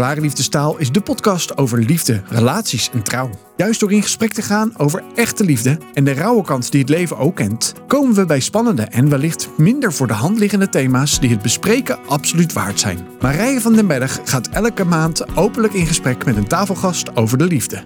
[0.00, 3.30] Klare Liefdestaal is de podcast over liefde, relaties en trouw.
[3.56, 6.88] Juist door in gesprek te gaan over echte liefde en de rauwe kant die het
[6.88, 11.20] leven ook kent, komen we bij spannende en wellicht minder voor de hand liggende thema's
[11.20, 13.06] die het bespreken absoluut waard zijn.
[13.20, 17.46] Marije van den Berg gaat elke maand openlijk in gesprek met een tafelgast over de
[17.46, 17.84] liefde.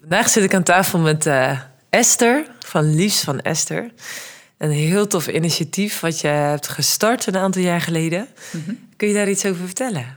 [0.00, 3.90] Vandaag zit ik aan tafel met uh, Esther van Liefs van Esther.
[4.58, 8.26] Een heel tof initiatief wat je hebt gestart een aantal jaar geleden.
[8.96, 10.16] Kun je daar iets over vertellen?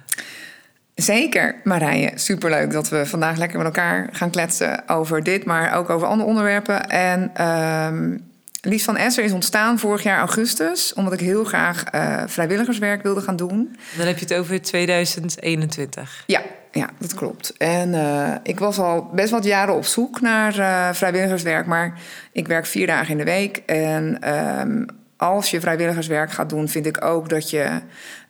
[1.01, 2.11] Zeker, Marije.
[2.15, 6.29] Superleuk dat we vandaag lekker met elkaar gaan kletsen over dit, maar ook over andere
[6.29, 6.89] onderwerpen.
[6.89, 8.29] En um,
[8.61, 13.21] Lies van Esser is ontstaan vorig jaar augustus, omdat ik heel graag uh, vrijwilligerswerk wilde
[13.21, 13.75] gaan doen.
[13.97, 16.23] Dan heb je het over 2021.
[16.27, 17.53] Ja, ja dat klopt.
[17.57, 21.99] En uh, ik was al best wat jaren op zoek naar uh, vrijwilligerswerk, maar
[22.31, 23.57] ik werk vier dagen in de week.
[23.65, 24.85] En um,
[25.17, 27.81] als je vrijwilligerswerk gaat doen, vind ik ook dat je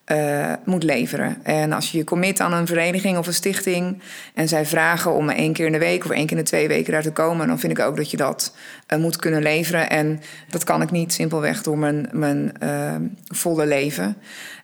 [0.08, 1.38] uh, moet leveren.
[1.44, 4.02] En als je je commit aan een vereniging of een stichting
[4.34, 6.68] en zij vragen om één keer in de week of één keer in de twee
[6.68, 8.55] weken daar te komen, dan vind ik ook dat je dat
[8.93, 9.90] uh, moet kunnen leveren.
[9.90, 12.96] En dat kan ik niet simpelweg door mijn, mijn uh,
[13.27, 14.18] volle leven.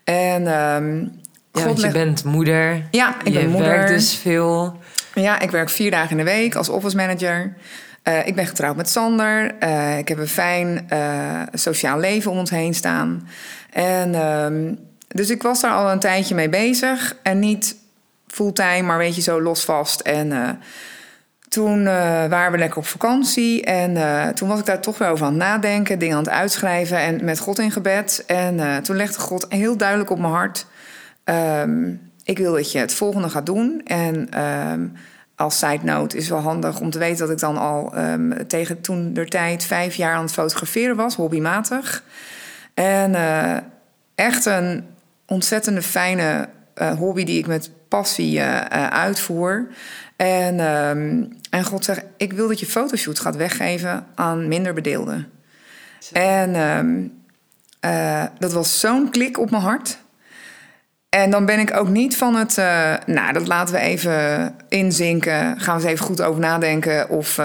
[0.04, 1.12] En, um,
[1.52, 2.88] ja, want je bent moeder.
[2.92, 3.70] Ja, ik je ben moeder.
[3.70, 4.78] werkt dus veel.
[5.14, 7.54] Ja, ik werk vier dagen in de week als office manager.
[8.04, 9.56] Uh, ik ben getrouwd met Sander.
[9.64, 13.28] Uh, ik heb een fijn uh, sociaal leven om ons heen staan.
[13.70, 17.16] En um, dus ik was daar al een tijdje mee bezig.
[17.24, 17.76] En niet
[18.28, 20.00] fulltime, maar weet je, zo losvast.
[20.00, 20.50] En uh,
[21.50, 21.86] toen uh,
[22.26, 23.64] waren we lekker op vakantie.
[23.64, 26.00] En uh, toen was ik daar toch wel over aan het nadenken.
[26.00, 28.24] Dingen aan het uitschrijven en met God in gebed.
[28.28, 30.66] En toen legde God heel duidelijk op mijn hart...
[31.26, 33.82] Um, ik wil dat je het volgende gaat doen.
[33.86, 34.42] En
[34.72, 34.94] um,
[35.36, 37.18] als side note is wel handig om te weten...
[37.18, 41.16] dat ik dan al um, tegen toen der tijd vijf jaar aan het fotograferen was.
[41.16, 42.04] Hobbymatig.
[42.74, 43.16] En
[44.16, 44.86] echt een
[45.28, 49.68] ontzettende fijne uh, hobby die ik met passie uh, uh, uitvoer.
[50.16, 55.32] En, um, en God zegt, ik wil dat je fotoshoot gaat weggeven aan minder bedeelden.
[56.00, 56.16] Zo.
[56.16, 57.14] En um,
[58.40, 59.98] dat was zo'n klik op mijn hart.
[61.18, 62.56] En dan ben ik ook niet van het,
[63.06, 65.60] nou, dat laten we even inzinken.
[65.60, 67.10] Gaan we eens even goed over nadenken.
[67.10, 67.38] Of,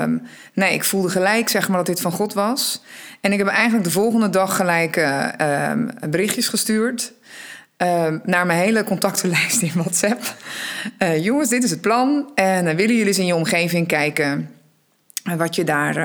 [0.00, 0.22] um,
[0.54, 2.82] nee, ik voelde gelijk, zeg maar, dat dit van God was.
[3.20, 5.26] En ik heb eigenlijk de volgende dag gelijk uh,
[5.70, 7.12] um, berichtjes gestuurd.
[7.78, 10.34] Uh, naar mijn hele contactenlijst in WhatsApp.
[10.98, 12.30] Uh, jongens, dit is het plan.
[12.34, 14.50] En uh, willen jullie eens in je omgeving kijken
[15.36, 15.96] wat je daar,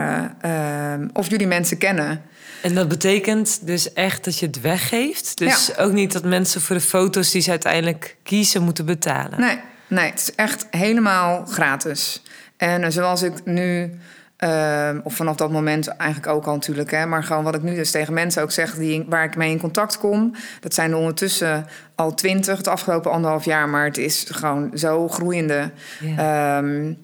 [0.41, 2.21] ehm, of jullie mensen kennen.
[2.65, 5.37] En dat betekent dus echt dat je het weggeeft.
[5.37, 5.83] Dus ja.
[5.83, 9.39] ook niet dat mensen voor de foto's die ze uiteindelijk kiezen moeten betalen.
[9.39, 12.23] Nee, nee het is echt helemaal gratis.
[12.57, 13.99] En zoals ik nu
[14.39, 16.91] Uh, of vanaf dat moment eigenlijk ook al natuurlijk.
[16.91, 19.51] Hè, maar gewoon wat ik nu dus tegen mensen ook zeg die, waar ik mee
[19.51, 20.35] in contact kom.
[20.59, 23.69] Dat zijn er ondertussen al twintig het afgelopen anderhalf jaar.
[23.69, 25.71] Maar het is gewoon zo groeiende.
[26.01, 26.97] Um,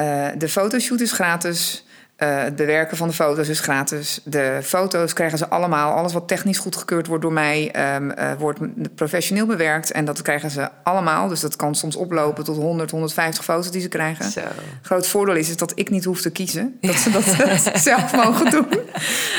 [0.00, 1.86] uh, de fotoshoot is gratis.
[2.22, 4.20] Uh, het bewerken van de foto's is gratis.
[4.24, 5.92] De foto's krijgen ze allemaal.
[5.92, 8.60] Alles wat technisch goedgekeurd wordt door mij, um, uh, wordt
[8.94, 9.92] professioneel bewerkt.
[9.92, 11.28] En dat krijgen ze allemaal.
[11.28, 14.30] Dus dat kan soms oplopen tot 100, 150 foto's die ze krijgen.
[14.30, 14.40] Zo.
[14.82, 16.76] Groot voordeel is, is dat ik niet hoef te kiezen.
[16.80, 18.66] Dat ze dat zelf mogen doen.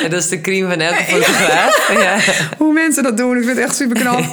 [0.02, 1.92] Ja, dat is de cream van elke fotograaf.
[2.02, 2.18] Ja.
[2.58, 4.24] Hoe mensen dat doen, ik vind het echt super knap.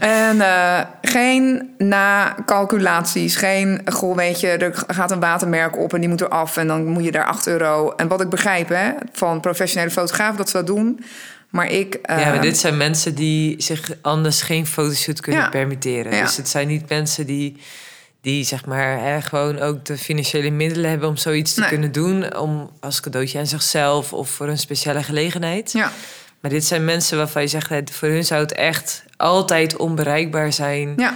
[0.00, 3.36] En uh, geen na-calculaties.
[3.36, 6.56] Geen, goh, weet je, er gaat een watermerk op en die moet eraf.
[6.56, 10.36] En dan moet je daar 8 euro en wat ik begrijp hè, van professionele fotografen
[10.36, 11.04] dat ze dat doen.
[11.50, 11.98] Maar ik.
[12.10, 12.20] Uh...
[12.20, 15.48] Ja, maar dit zijn mensen die zich anders geen fotoshoot kunnen ja.
[15.48, 16.14] permitteren.
[16.14, 16.22] Ja.
[16.22, 17.56] Dus het zijn niet mensen die,
[18.20, 21.68] die zeg maar hè, gewoon ook de financiële middelen hebben om zoiets te nee.
[21.68, 22.36] kunnen doen.
[22.36, 25.72] Om als cadeautje aan zichzelf of voor een speciale gelegenheid.
[25.72, 25.92] Ja.
[26.40, 30.92] Maar dit zijn mensen waarvan je zegt, voor hun zou het echt altijd onbereikbaar zijn.
[30.96, 31.14] Ja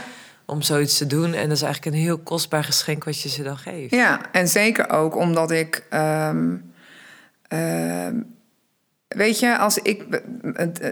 [0.51, 1.35] om zoiets te doen.
[1.35, 3.91] En dat is eigenlijk een heel kostbaar geschenk wat je ze dan geeft.
[3.91, 5.85] Ja, en zeker ook omdat ik.
[5.95, 6.73] Um,
[7.49, 8.07] uh,
[9.09, 10.05] weet je, als ik.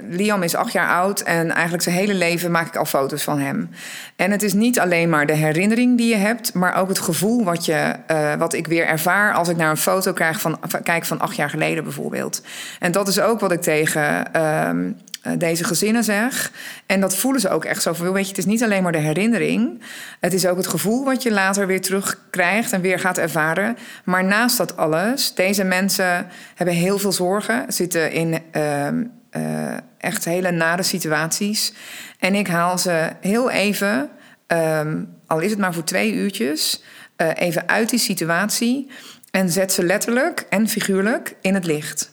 [0.08, 3.38] Liam is acht jaar oud en eigenlijk zijn hele leven maak ik al foto's van
[3.38, 3.70] hem.
[4.16, 7.44] En het is niet alleen maar de herinnering die je hebt, maar ook het gevoel
[7.44, 11.04] wat, je, uh, wat ik weer ervaar als ik naar een foto krijg van, kijk
[11.04, 12.42] van acht jaar geleden bijvoorbeeld.
[12.78, 14.40] En dat is ook wat ik tegen.
[14.68, 14.96] Um,
[15.38, 16.52] deze gezinnen zeg.
[16.86, 18.92] En dat voelen ze ook echt zo van, weet je, het is niet alleen maar
[18.92, 19.82] de herinnering.
[20.20, 23.76] Het is ook het gevoel wat je later weer terugkrijgt en weer gaat ervaren.
[24.04, 28.88] Maar naast dat alles, deze mensen hebben heel veel zorgen, zitten in uh,
[29.36, 31.72] uh, echt hele nare situaties.
[32.18, 34.10] En ik haal ze heel even,
[34.46, 36.82] um, al is het maar voor twee uurtjes,
[37.16, 38.90] uh, even uit die situatie.
[39.30, 42.10] En zet ze letterlijk en figuurlijk in het licht.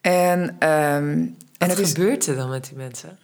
[0.00, 3.18] En um, wat en gebeurt er dan met die mensen?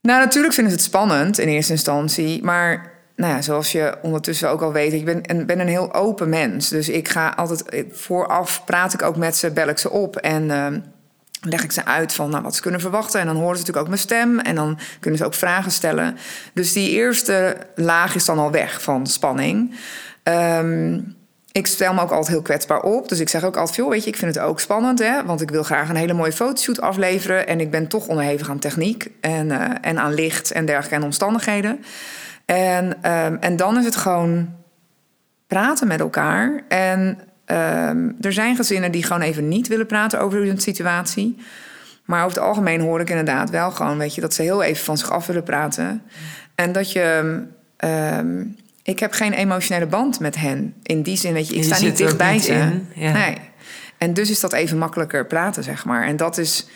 [0.00, 2.44] Nou, natuurlijk vinden ze het spannend in eerste instantie.
[2.44, 5.94] Maar nou ja, zoals je ondertussen ook al weet, ik ben, een, ben een heel
[5.94, 6.68] open mens.
[6.68, 10.42] Dus ik ga altijd vooraf praat ik ook met ze, bel ik ze op en
[10.44, 10.66] uh,
[11.40, 13.20] leg ik ze uit van nou, wat ze kunnen verwachten.
[13.20, 16.16] En dan horen ze natuurlijk ook mijn stem en dan kunnen ze ook vragen stellen.
[16.54, 19.74] Dus die eerste laag is dan al weg van spanning.
[20.22, 21.16] Um,
[21.56, 23.08] ik stel me ook altijd heel kwetsbaar op.
[23.08, 25.40] Dus ik zeg ook altijd veel, weet je, ik vind het ook spannend, hè, want
[25.40, 29.10] ik wil graag een hele mooie fotoshoot afleveren en ik ben toch onderhevig aan techniek
[29.20, 31.84] en, uh, en aan licht en dergelijke en omstandigheden.
[32.44, 34.54] En, um, en dan is het gewoon
[35.46, 36.62] praten met elkaar.
[36.68, 41.36] En um, er zijn gezinnen die gewoon even niet willen praten over hun situatie.
[42.04, 44.84] Maar over het algemeen hoor ik inderdaad wel gewoon, weet je, dat ze heel even
[44.84, 46.02] van zich af willen praten.
[46.54, 47.42] En dat je.
[47.84, 48.56] Um,
[48.86, 50.74] ik heb geen emotionele band met hen.
[50.82, 52.80] In die zin, weet je, ik sta niet dicht bij ze.
[52.94, 53.12] Ja.
[53.12, 53.36] Nee.
[53.98, 56.06] En dus is dat even makkelijker praten, zeg maar.
[56.06, 56.66] En dat is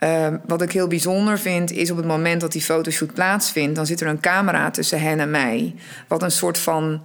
[0.00, 3.86] uh, wat ik heel bijzonder vind, is op het moment dat die fotoshoot plaatsvindt, dan
[3.86, 5.74] zit er een camera tussen hen en mij.
[6.08, 7.04] Wat een soort van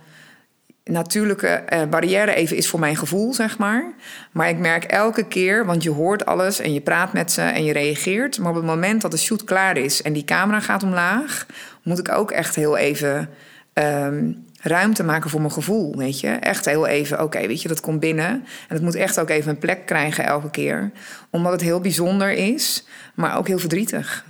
[0.83, 3.93] natuurlijke uh, barrière even is voor mijn gevoel, zeg maar.
[4.31, 7.63] Maar ik merk elke keer, want je hoort alles en je praat met ze en
[7.63, 8.39] je reageert.
[8.39, 11.45] Maar op het moment dat de shoot klaar is en die camera gaat omlaag,
[11.83, 13.29] moet ik ook echt heel even.
[13.73, 16.27] Um, ruimte maken voor mijn gevoel, weet je.
[16.27, 18.29] Echt heel even, oké, weet je, dat komt binnen.
[18.67, 20.91] En het moet echt ook even een plek krijgen elke keer.
[21.29, 22.85] Omdat het heel bijzonder is,
[23.15, 24.25] maar ook heel verdrietig.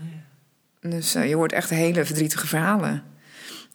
[0.81, 3.03] Dus uh, je hoort echt hele verdrietige verhalen.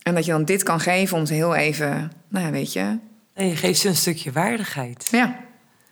[0.03, 2.99] En dat je dan dit kan geven om ze heel even, nou ja, weet je...
[3.35, 5.09] En je geeft ze een stukje waardigheid.
[5.11, 5.37] Ja,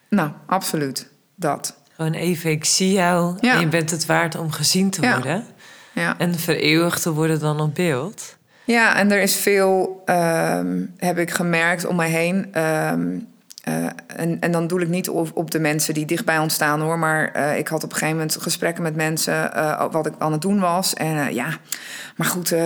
[0.09, 1.09] nou, absoluut.
[1.35, 1.81] Dat.
[1.97, 3.55] Gewoon even, ik zie jou ja.
[3.55, 5.47] en je bent het waard om gezien te worden.
[5.93, 6.19] Ja.
[6.19, 8.38] En vereeuwigd te worden dan op beeld.
[8.69, 12.63] Ja, en er is veel, um, heb ik gemerkt om mij heen.
[12.63, 13.27] Um,
[13.69, 16.99] uh, en, en dan doe ik niet op, de mensen die dichtbij ons staan hoor.
[16.99, 20.33] Maar uh, ik had op een gegeven moment gesprekken met mensen uh, wat ik aan
[20.33, 20.95] het doen was.
[20.95, 21.47] En ja,
[22.17, 22.51] maar goed.
[22.51, 22.59] Um,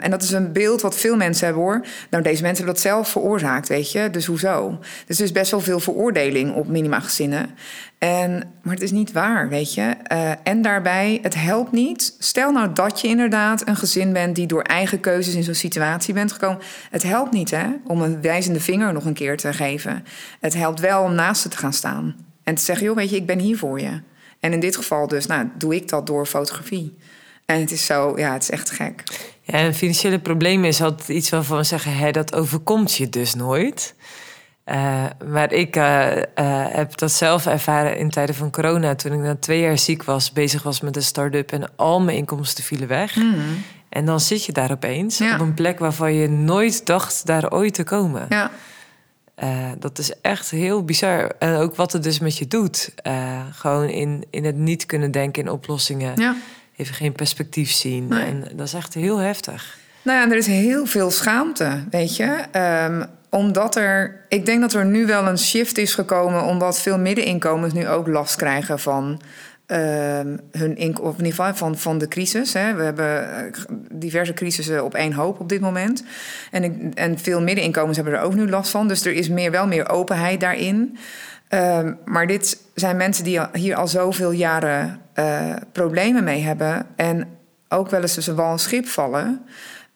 [0.00, 1.84] en dat is een beeld wat veel mensen hebben hoor.
[2.10, 4.10] Nou, deze mensen hebben dat zelf veroorzaakt, weet je.
[4.10, 4.78] Dus hoezo?
[5.06, 7.50] Dus er is best wel veel veroordeling op minima-gezinnen.
[7.98, 9.94] En, maar het is niet waar, weet je.
[10.12, 12.16] Uh, en daarbij, het helpt niet.
[12.18, 16.14] Stel nou dat je inderdaad een gezin bent die door eigen keuzes in zo'n situatie
[16.14, 16.58] bent gekomen.
[16.90, 20.04] Het helpt niet, hè, om een wijzende vinger nog een keer te geven.
[20.40, 22.16] Het helpt wel om naast ze te gaan staan.
[22.42, 24.00] En te zeggen, joh, weet je, ik ben hier voor je.
[24.40, 26.96] En in dit geval dus, nou, doe ik dat door fotografie.
[27.46, 29.02] En het is zo, ja, het is echt gek.
[29.42, 33.34] Ja, en financiële problemen is altijd iets waarvan we zeggen, hè, dat overkomt je dus
[33.34, 33.94] nooit.
[34.70, 36.22] Uh, maar ik uh, uh,
[36.68, 38.94] heb dat zelf ervaren in tijden van corona.
[38.94, 42.16] Toen ik na twee jaar ziek was, bezig was met een start-up en al mijn
[42.16, 43.16] inkomsten vielen weg.
[43.16, 43.64] Mm.
[43.88, 47.74] En dan zit je daar opeens op een plek waarvan je nooit dacht daar ooit
[47.74, 48.26] te komen.
[48.28, 48.50] Ja.
[49.78, 51.32] dat is echt heel bizar.
[51.38, 52.94] En ook wat het dus met je doet.
[53.52, 56.12] gewoon in, in het niet kunnen denken in oplossingen.
[56.16, 56.36] Ja.
[56.76, 58.06] Even geen perspectief zien.
[58.08, 58.24] Nee.
[58.24, 59.78] En dat is echt heel heftig.
[60.02, 62.44] Nou ja, er is heel veel schaamte, weet je.
[62.90, 66.98] Um, omdat er, ik denk dat er nu wel een shift is gekomen, omdat veel
[66.98, 69.20] middeninkomens nu ook last krijgen van
[69.66, 69.78] uh,
[70.50, 72.52] hun in, of in ieder geval van, van de crisis.
[72.52, 72.74] Hè.
[72.74, 73.52] We hebben eh,
[73.92, 76.04] diverse crisissen op één hoop op dit moment.
[76.50, 78.88] En, ik, en veel middeninkomens hebben er ook nu last van.
[78.88, 80.98] Dus er is meer, wel meer openheid daarin.
[81.50, 86.86] Uh, maar dit zijn mensen die hier al zoveel jaren uh, problemen mee hebben.
[86.96, 87.28] En
[87.68, 89.44] ook wel eens tussen wal en schip vallen.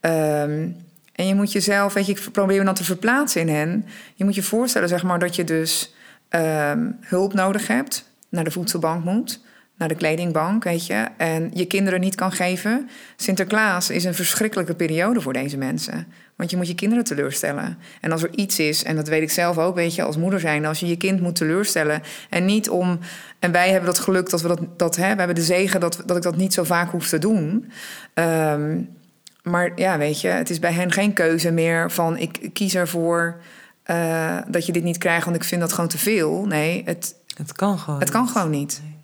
[0.01, 0.69] Ehm,
[1.13, 3.87] en je moet jezelf, weet je, ik probeer dan te verplaatsen in hen.
[4.15, 5.95] Je moet je voorstellen, zeg maar, dat je dus
[6.29, 9.41] ehm, hulp nodig hebt, naar de voedselbank moet,
[9.77, 12.89] naar de kledingbank, weet je, en je kinderen niet kan geven.
[13.17, 16.07] Sinterklaas is een verschrikkelijke periode voor deze mensen.
[16.37, 17.79] Want je moet je kinderen teleurstellen.
[18.01, 20.41] En als er iets is, en dat weet ik zelf ook, weet je, als moeder
[20.41, 22.03] zijn, als je je kind moet teleurstellen.
[22.31, 22.99] En niet om.
[23.39, 24.61] En wij hebben dat geluk dat we dat.
[24.77, 27.19] dat hè, we hebben de zegen dat, dat ik dat niet zo vaak hoef te
[27.19, 27.71] doen.
[28.15, 28.89] Um,
[29.43, 33.41] maar ja, weet je, het is bij hen geen keuze meer van ik kies ervoor
[33.87, 36.45] uh, dat je dit niet krijgt, want ik vind dat gewoon te veel.
[36.47, 38.01] Nee, het, het kan gewoon.
[38.01, 38.81] Het kan gewoon niet.
[38.83, 39.01] Nee.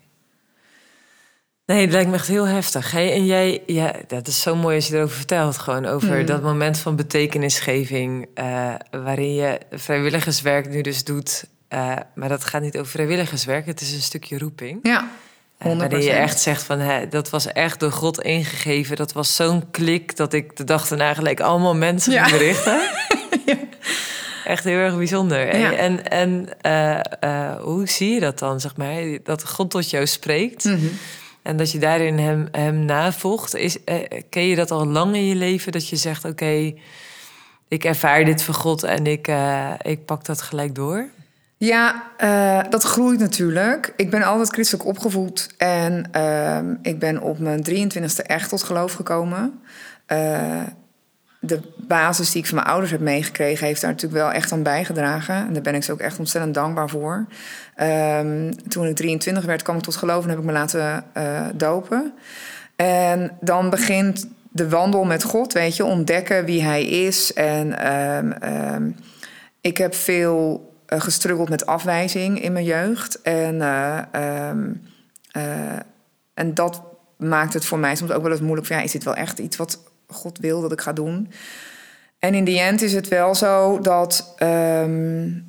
[1.65, 2.93] Nee, het lijkt me echt heel heftig.
[2.93, 5.57] En jij, ja, dat is zo mooi als je erover vertelt.
[5.57, 6.25] Gewoon over mm.
[6.25, 8.27] dat moment van betekenisgeving.
[8.35, 11.45] Uh, waarin je vrijwilligerswerk nu dus doet.
[11.73, 13.65] Uh, maar dat gaat niet over vrijwilligerswerk.
[13.65, 14.79] Het is een stukje roeping.
[14.83, 15.09] Ja.
[15.65, 18.95] Uh, waarin je echt zegt van hè, dat was echt door God ingegeven.
[18.95, 22.29] Dat was zo'n klik dat ik de dag daarna gelijk allemaal mensen ja.
[22.29, 22.81] berichten.
[23.45, 23.57] ja.
[24.45, 25.57] Echt heel erg bijzonder.
[25.57, 25.73] Ja.
[25.73, 29.03] En, en uh, uh, hoe zie je dat dan, zeg maar?
[29.23, 30.63] Dat God tot jou spreekt.
[30.63, 30.97] Mm -hmm.
[31.41, 33.55] En dat je daarin hem, hem navolgt.
[33.55, 33.77] Is,
[34.29, 35.71] ken je dat al lang in je leven?
[35.71, 36.81] Dat je zegt, oké, okay,
[37.67, 39.31] ik ervaar dit van God en ik,
[39.81, 41.09] ik pak dat gelijk door?
[41.59, 43.93] Ja, uh, dat groeit natuurlijk.
[43.95, 48.93] Ik ben altijd christelijk opgevoed en uh, ik ben op mijn 23e echt tot geloof
[48.93, 49.59] gekomen.
[50.07, 50.61] Uh,
[51.39, 54.63] de basis die ik van mijn ouders heb meegekregen, heeft daar natuurlijk wel echt aan
[54.63, 55.35] bijgedragen.
[55.35, 57.25] En daar ben ik ze ook echt ontzettend dankbaar voor.
[57.81, 61.41] Um, toen ik 23 werd, kwam ik tot geloof en heb ik me laten uh,
[61.53, 62.13] dopen.
[62.75, 67.33] En dan begint de wandel met God, weet je, ontdekken wie Hij is.
[67.33, 67.93] En
[68.73, 68.95] um,
[69.61, 73.21] ik heb veel gestruggeld met afwijzing in mijn jeugd.
[73.21, 74.03] En, uh,
[76.33, 76.81] en dat
[77.17, 78.67] maakt het voor mij soms ook wel eens moeilijk.
[78.67, 81.31] Van, ja, is dit wel echt iets wat God wil dat ik ga doen?
[82.19, 84.35] En in die end is het wel zo dat.
[84.39, 85.47] Um,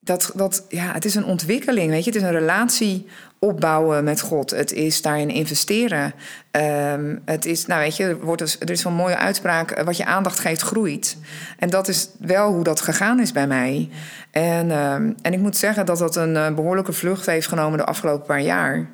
[0.00, 2.10] dat, dat, ja, het is een ontwikkeling, weet je.
[2.10, 3.06] Het is een relatie
[3.44, 4.50] opbouwen met God.
[4.50, 6.14] Het is daarin investeren.
[6.50, 9.70] Um, het is, nou weet je, er, wordt dus, er is zo'n mooie uitspraak...
[9.70, 11.16] Eh, wat je aandacht geeft, groeit.
[11.58, 13.88] En dat is wel hoe dat gegaan is bij mij.
[14.30, 17.78] En, um, en ik moet zeggen dat dat een uh, behoorlijke vlucht heeft genomen...
[17.78, 18.90] de afgelopen paar jaar.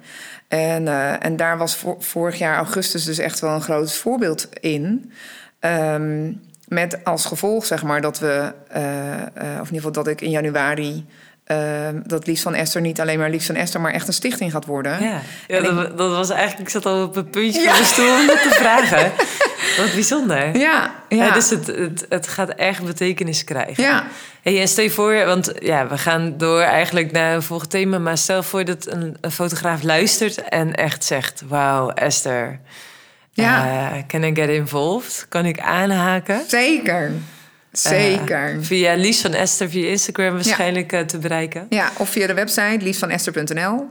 [0.49, 4.49] En, uh, en daar was vor, vorig jaar augustus dus echt wel een groot voorbeeld
[4.61, 5.13] in...
[5.61, 8.53] Um, met als gevolg, zeg maar, dat we,
[9.43, 11.07] of in ieder geval dat ik in januari.
[11.51, 14.51] Uh, dat Liefst van Esther niet alleen maar Liefst van Esther, maar echt een stichting
[14.51, 15.03] gaat worden.
[15.03, 17.71] Ja, ja dat, ik, dat, was eigenlijk, ik zat al op een puntje ja.
[17.71, 19.13] van de stoel om dat te vragen.
[19.79, 20.59] Wat bijzonder.
[20.59, 21.25] Ja, ja.
[21.25, 23.83] ja dus het, het, het gaat echt betekenis krijgen.
[23.83, 24.07] Ja.
[24.43, 27.99] Hey, en stel je voor, want ja, we gaan door eigenlijk naar een volgend thema,
[27.99, 32.61] maar stel voor dat een, een fotograaf luistert en echt zegt: Wauw, Esther.
[33.33, 33.93] Ja.
[33.93, 35.27] Uh, can I get involved?
[35.29, 36.43] Kan ik aanhaken?
[36.49, 37.13] Zeker.
[37.73, 38.55] Zeker.
[38.55, 41.01] Uh, via Lies van Esther, via Instagram waarschijnlijk ja.
[41.01, 41.67] uh, te bereiken.
[41.69, 43.89] Ja, of via de website liesvanesther.nl.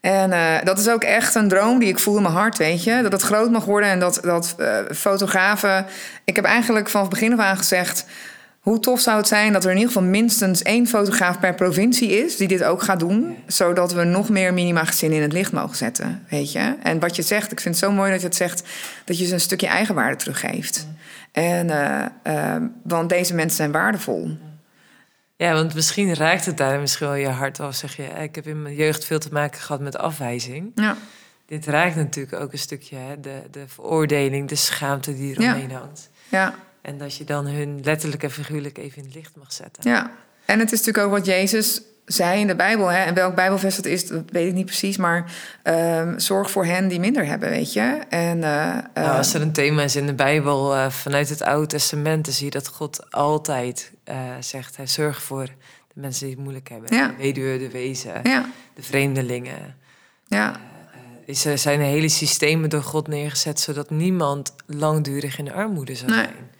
[0.00, 2.84] En uh, dat is ook echt een droom die ik voel in mijn hart, weet
[2.84, 3.02] je.
[3.02, 4.56] Dat het groot mag worden en dat, dat
[4.94, 5.86] fotografen...
[6.24, 8.04] Ik heb eigenlijk vanaf begin af aan gezegd...
[8.58, 12.24] Hoe tof zou het zijn dat er in ieder geval minstens één fotograaf per provincie
[12.24, 15.76] is die dit ook gaat doen, zodat we nog meer minima-gezinnen in het licht mogen
[15.76, 16.74] zetten, weet je?
[16.82, 18.62] En wat je zegt, ik vind het zo mooi dat je het zegt,
[19.04, 20.86] dat je ze een stukje eigenwaarde teruggeeft.
[21.32, 24.36] En, uh, uh, want deze mensen zijn waardevol.
[25.36, 28.46] Ja, want misschien raakt het daar misschien wel je hart of zeg je, ik heb
[28.46, 30.72] in mijn jeugd veel te maken gehad met afwijzing.
[30.74, 30.96] Ja.
[31.46, 35.78] Dit raakt natuurlijk ook een stukje hè, de, de veroordeling, de schaamte die eromheen ja.
[35.78, 36.10] hangt.
[36.28, 36.54] Ja.
[36.82, 39.90] En dat je dan hun letterlijk en figuurlijk even in het licht mag zetten.
[39.90, 40.10] Ja,
[40.44, 42.86] en het is natuurlijk ook wat Jezus zei in de Bijbel.
[42.86, 42.98] Hè?
[42.98, 44.96] En welk Bijbelvers het is, dat weet ik niet precies.
[44.96, 45.32] Maar
[45.64, 47.98] um, zorg voor hen die minder hebben, weet je.
[48.08, 51.66] En, uh, nou, als er een thema is in de Bijbel uh, vanuit het Oude
[51.66, 52.24] Testament...
[52.24, 54.76] dan zie je dat God altijd uh, zegt...
[54.76, 56.96] Hij zorgt voor de mensen die het moeilijk hebben.
[56.96, 57.08] Ja.
[57.08, 58.50] De weduwe, de wezen, ja.
[58.74, 59.76] de vreemdelingen.
[60.26, 60.60] Ja.
[61.24, 63.60] Is, er zijn hele systemen door God neergezet...
[63.60, 66.20] zodat niemand langdurig in de armoede zou nee.
[66.20, 66.56] zijn.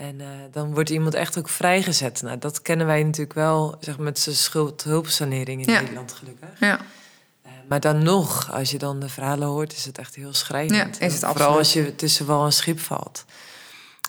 [0.00, 2.22] En uh, dan wordt iemand echt ook vrijgezet.
[2.22, 5.80] Nou, dat kennen wij natuurlijk wel zeg, met zijn schuldhulpsanering in ja.
[5.80, 6.48] Nederland, gelukkig.
[6.60, 6.80] Ja.
[7.46, 10.96] Uh, maar dan nog, als je dan de verhalen hoort, is het echt heel schrijnend.
[10.98, 13.24] Ja, is het Vooral als je tussen wel een schip valt.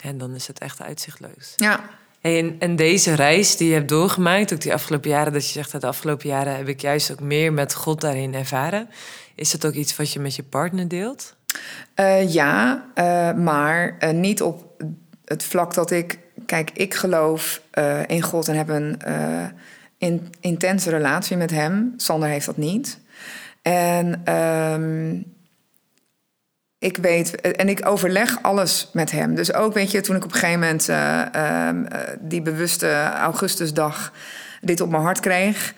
[0.01, 1.53] En dan is het echt uitzichtloos.
[1.55, 1.89] Ja.
[2.19, 5.51] Hey, en, en, deze reis die je hebt doorgemaakt, ook die afgelopen jaren, dat je
[5.51, 8.89] zegt dat de afgelopen jaren heb ik juist ook meer met God daarin ervaren.
[9.35, 11.35] Is dat ook iets wat je met je partner deelt?
[11.95, 12.85] Uh, ja,
[13.37, 14.69] maar niet op
[15.31, 19.01] het vlak dat ik, kijk, ik geloof uh, in God en heb een
[19.97, 21.93] in, intense relatie met Hem.
[21.97, 22.99] Sander heeft dat niet.
[23.61, 25.25] En um,
[26.77, 29.35] ik weet, en ik overleg alles met Hem.
[29.35, 31.69] Dus ook, weet je, toen ik op een gegeven moment uh,
[32.19, 34.13] die bewuste Augustusdag
[34.61, 35.73] dit op mijn hart kreeg,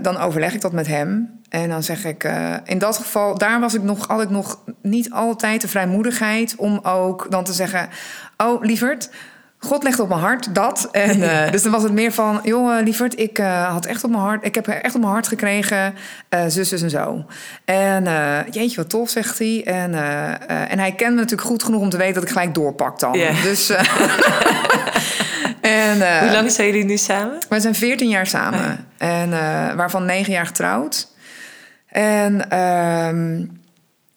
[0.00, 1.40] dan overleg ik dat met Hem.
[1.54, 4.58] En dan zeg ik, uh, in dat geval, daar was ik nog, had ik nog
[4.82, 7.88] niet altijd de vrijmoedigheid om ook dan te zeggen:
[8.36, 9.10] Oh, lieverd,
[9.58, 10.88] God legt op mijn hart dat.
[10.92, 14.10] En, uh, dus dan was het meer van: Joh, lieverd, ik uh, had echt op
[14.10, 15.94] mijn hart, ik heb echt op mijn hart gekregen,
[16.46, 17.24] zus, zus en zo.
[17.64, 18.04] En
[18.50, 19.64] jeetje, wat tof, zegt hij.
[19.64, 19.94] En,
[20.68, 23.18] en hij kent me natuurlijk goed genoeg om te weten dat ik gelijk doorpak dan.
[23.18, 23.42] Yeah.
[23.42, 23.70] Dus.
[25.60, 27.38] en, Hoe lang zijn jullie nu samen?
[27.48, 28.86] We zijn 14 jaar samen.
[28.98, 29.08] Oh.
[29.08, 29.30] En
[29.76, 31.12] waarvan 9 jaar getrouwd.
[31.94, 33.48] En, um,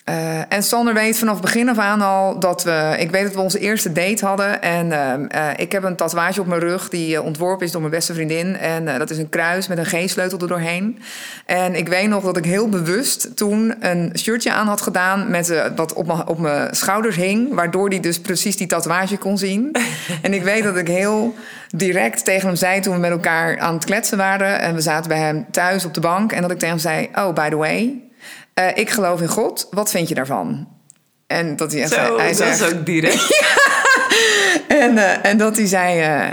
[0.09, 2.95] uh, en Sander weet vanaf begin af aan al dat we...
[2.99, 4.61] Ik weet dat we onze eerste date hadden.
[4.61, 7.93] En uh, uh, ik heb een tatoeage op mijn rug die ontworpen is door mijn
[7.93, 8.57] beste vriendin.
[8.57, 10.99] En dat is een kruis met een G-sleutel er doorheen.
[11.45, 15.29] En ik weet nog dat ik heel bewust toen een shirtje aan had gedaan...
[15.29, 17.53] Met, wat op mijn, op mijn schouders hing.
[17.53, 19.75] Waardoor hij dus precies die tatoeage kon zien.
[20.21, 21.35] en ik weet dat ik heel
[21.75, 24.59] direct tegen hem zei toen we met elkaar aan het kletsen waren.
[24.59, 26.31] En we zaten bij hem thuis op de bank.
[26.31, 28.06] En dat ik tegen hem zei: Oh, by the way,
[28.59, 29.67] uh, ik geloof in God.
[29.71, 30.67] Wat vind je daarvan?
[31.27, 33.27] En dat hij, Zo, hij dat zegt, is ook direct.
[33.39, 33.47] ja.
[34.67, 36.29] en, uh, en dat hij zei: uh,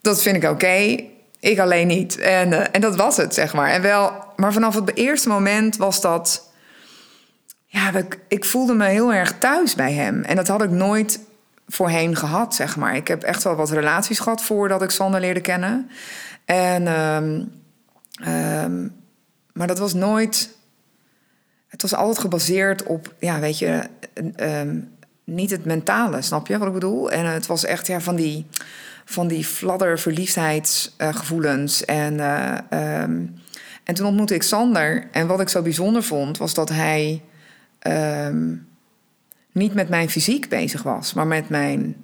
[0.00, 1.04] dat vind ik oké.
[1.40, 2.18] Ik alleen niet.
[2.18, 3.70] En, en dat was het, zeg maar.
[3.70, 6.52] En wel, maar vanaf het eerste moment was dat.
[7.66, 10.22] Ja, ik, ik voelde me heel erg thuis bij hem.
[10.22, 11.20] En dat had ik nooit
[11.68, 12.96] voorheen gehad, zeg maar.
[12.96, 15.90] Ik heb echt wel wat relaties gehad voordat ik Sander leerde kennen.
[16.44, 17.52] En, um,
[18.28, 18.94] um,
[19.52, 20.50] maar dat was nooit.
[21.74, 23.82] Het was altijd gebaseerd op, ja, weet je,
[24.36, 24.88] um,
[25.24, 27.10] niet het mentale, snap je wat ik bedoel?
[27.10, 28.46] En het was echt ja, van die,
[29.04, 31.84] van die fladder verliefdheidsgevoelens.
[31.84, 32.58] en, uh,
[33.02, 33.34] um,
[33.84, 35.08] en toen ontmoette ik Sander.
[35.12, 37.22] En wat ik zo bijzonder vond, was dat hij
[38.26, 38.66] um,
[39.52, 41.96] niet met mijn fysiek bezig was, maar met mijn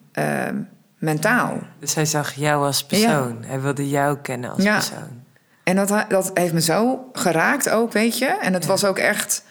[0.98, 1.58] mentaal.
[1.78, 3.38] Dus hij zag jou als persoon.
[3.40, 3.46] Ja.
[3.46, 4.74] Hij wilde jou kennen als ja.
[4.74, 5.22] persoon.
[5.62, 8.26] En dat, dat heeft me zo geraakt ook, weet je.
[8.26, 9.48] En het was ook echt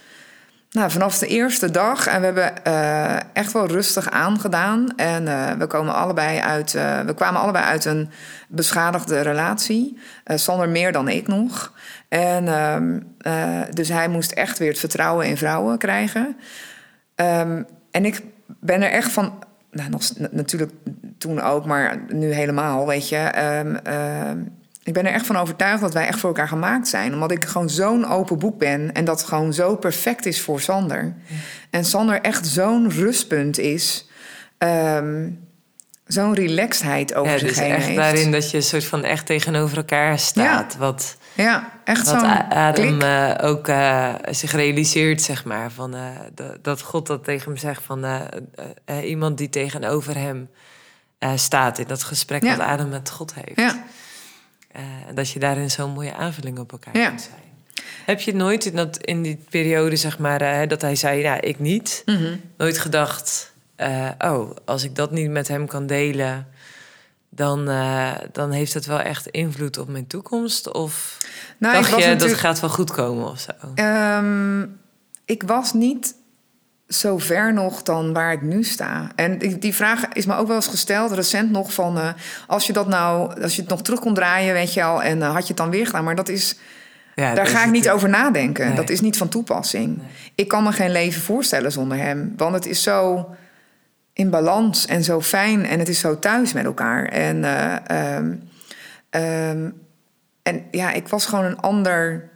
[0.72, 2.08] nou, vanaf de eerste dag.
[2.08, 4.96] En we hebben uh, echt wel rustig aangedaan.
[4.96, 8.10] En uh, we, komen allebei uit, uh, we kwamen allebei uit een
[8.48, 9.98] beschadigde relatie.
[10.26, 11.74] Sander meer dan ik nog.
[12.08, 13.00] En ehm,
[13.74, 16.38] dus hij moest echt weer het vertrouwen in vrouwen krijgen.
[17.16, 19.44] Um, en ik ben er echt van.
[19.72, 19.90] Nou,
[20.32, 20.72] natuurlijk
[21.18, 23.32] toen ook, maar nu helemaal, weet je.
[23.60, 27.14] Um, ik ben er echt van overtuigd dat wij echt voor elkaar gemaakt zijn.
[27.14, 28.94] Omdat ik gewoon zo'n open boek ben.
[28.94, 31.16] En dat gewoon zo perfect is voor Sander.
[31.70, 34.10] En Sander echt zo'n rustpunt is.
[34.58, 35.48] Um,
[36.06, 37.98] zo'n relaxedheid over ja, zich dus heen echt heeft.
[37.98, 40.74] daarin dat je een soort van echt tegenover elkaar staat.
[40.74, 40.80] Ja.
[40.80, 45.72] Wat, ja, echt wat Adam uh, ook uh, zich realiseert, zeg maar.
[45.72, 46.02] Van, uh,
[46.62, 48.06] dat God dat tegen hem zegt van
[49.04, 50.50] iemand die tegenover hem
[51.36, 52.58] staat in dat gesprek Ja.
[52.58, 53.60] wat Adam met God heeft.
[53.60, 53.84] Ja.
[54.76, 54.82] Uh,
[55.14, 57.08] dat je daarin zo'n mooie aanvulling op elkaar Ja.
[57.08, 57.38] kunt zijn.
[58.06, 61.42] Heb je nooit in, dat, in die periode, zeg maar, uh, dat hij zei, ja,
[61.42, 62.36] ik niet, Mhm.
[62.58, 66.48] nooit gedacht, uh, oh, als ik dat niet met hem kan delen,
[67.30, 67.66] dan,
[68.32, 70.72] dan heeft het wel echt invloed op mijn toekomst?
[70.74, 71.18] Of
[71.58, 73.52] Nou, dacht je, dat gaat wel goed komen of zo?
[73.76, 74.62] Ehm,
[75.26, 76.16] ik was niet
[76.90, 79.12] zo ver nog dan waar ik nu sta.
[79.16, 81.98] En die, die vraag is me ook wel eens gesteld, recent nog, van...
[81.98, 82.10] eh,
[82.48, 85.04] als je dat nou, als je het nog terug kon draaien, weet je al...
[85.04, 86.58] en eh, had je het dan weer gedaan, maar dat is...
[87.16, 88.68] Ja, Daar ga ik niet over nadenken.
[88.68, 88.76] Nee.
[88.76, 90.02] Dat is niet van toepassing.
[90.36, 92.34] Ik kan me geen leven voorstellen zonder hem.
[92.38, 93.30] Want het is zo
[94.14, 97.06] in balans en zo fijn en het is zo thuis met elkaar.
[97.06, 98.36] En, eh, ehm,
[99.10, 99.70] ehm,
[100.44, 102.29] en ja, ik was gewoon een ander.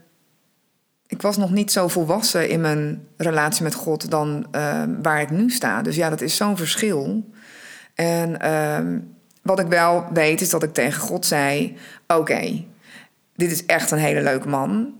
[1.14, 5.30] Ik was nog niet zo volwassen in mijn relatie met God dan ehm, waar ik
[5.30, 5.82] nu sta.
[5.82, 7.30] Dus ja, dat is zo'n verschil.
[7.96, 9.00] En ehm,
[9.42, 12.64] wat ik wel weet is dat ik tegen God zei: Oké,
[13.36, 14.94] dit is echt een hele leuke man.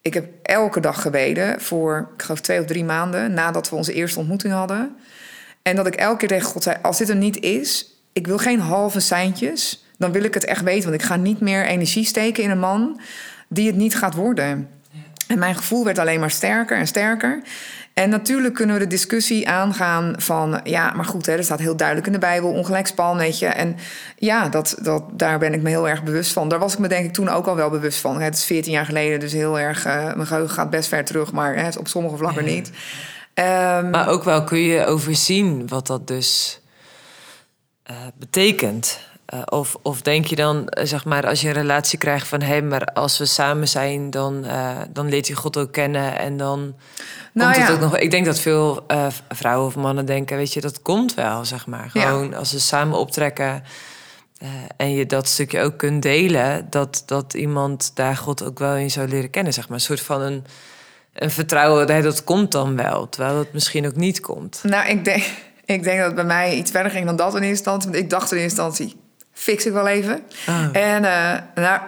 [0.00, 3.92] Ik heb elke dag gebeden voor, ik geloof, twee of drie maanden nadat we onze
[3.92, 4.96] eerste ontmoeting hadden.
[5.62, 8.38] En dat ik elke keer tegen God zei: Als dit er niet is, ik wil
[8.38, 9.84] geen halve seintjes.
[9.98, 10.90] Dan wil ik het echt weten.
[10.90, 13.00] Want ik ga niet meer energie steken in een man
[13.48, 14.68] die het niet gaat worden.
[15.32, 17.42] En mijn gevoel werd alleen maar sterker en sterker.
[17.94, 20.60] En natuurlijk kunnen we de discussie aangaan van...
[20.64, 22.50] ja, maar goed, hè, er staat heel duidelijk in de Bijbel...
[22.50, 23.46] ongelijk span, weet je.
[23.46, 23.76] En
[24.16, 26.48] ja, dat, dat, daar ben ik me heel erg bewust van.
[26.48, 28.20] Daar was ik me denk ik toen ook al wel bewust van.
[28.20, 29.86] Het is 14 jaar geleden, dus heel erg...
[29.86, 32.70] Uh, mijn geheugen gaat best ver terug, maar hè, op sommige vlakken niet.
[33.34, 36.60] Um, Maar ook wel kun je overzien wat dat dus
[37.90, 39.00] uh, betekent.
[39.34, 42.42] Uh, of, of denk je dan, uh, zeg maar, als je een relatie krijgt van
[42.42, 46.36] hé, maar als we samen zijn, dan, uh, dan leert je God ook kennen en
[46.36, 46.74] dan
[47.32, 47.98] Nou komt het ook nog.
[47.98, 51.66] Ik denk dat veel uh, vrouwen of mannen denken, weet je, dat komt wel, zeg
[51.66, 51.90] maar.
[51.90, 52.36] Gewoon Ja.
[52.36, 53.62] als ze samen optrekken
[54.76, 58.90] en je dat stukje ook kunt delen, dat, dat iemand daar God ook wel in
[58.90, 59.76] zou leren kennen, zeg maar.
[59.76, 60.44] Een soort van een,
[61.12, 64.60] een vertrouwen, dat komt dan wel, terwijl het misschien ook niet komt.
[64.62, 65.24] Nou, ik denk,
[65.64, 67.90] ik denk dat het bij mij iets verder ging dan dat in eerste instantie.
[67.90, 69.01] Want ik dacht in eerste instantie,
[69.32, 70.22] fix ik wel even.
[70.46, 70.66] Ah.
[70.72, 71.80] En uh, nou,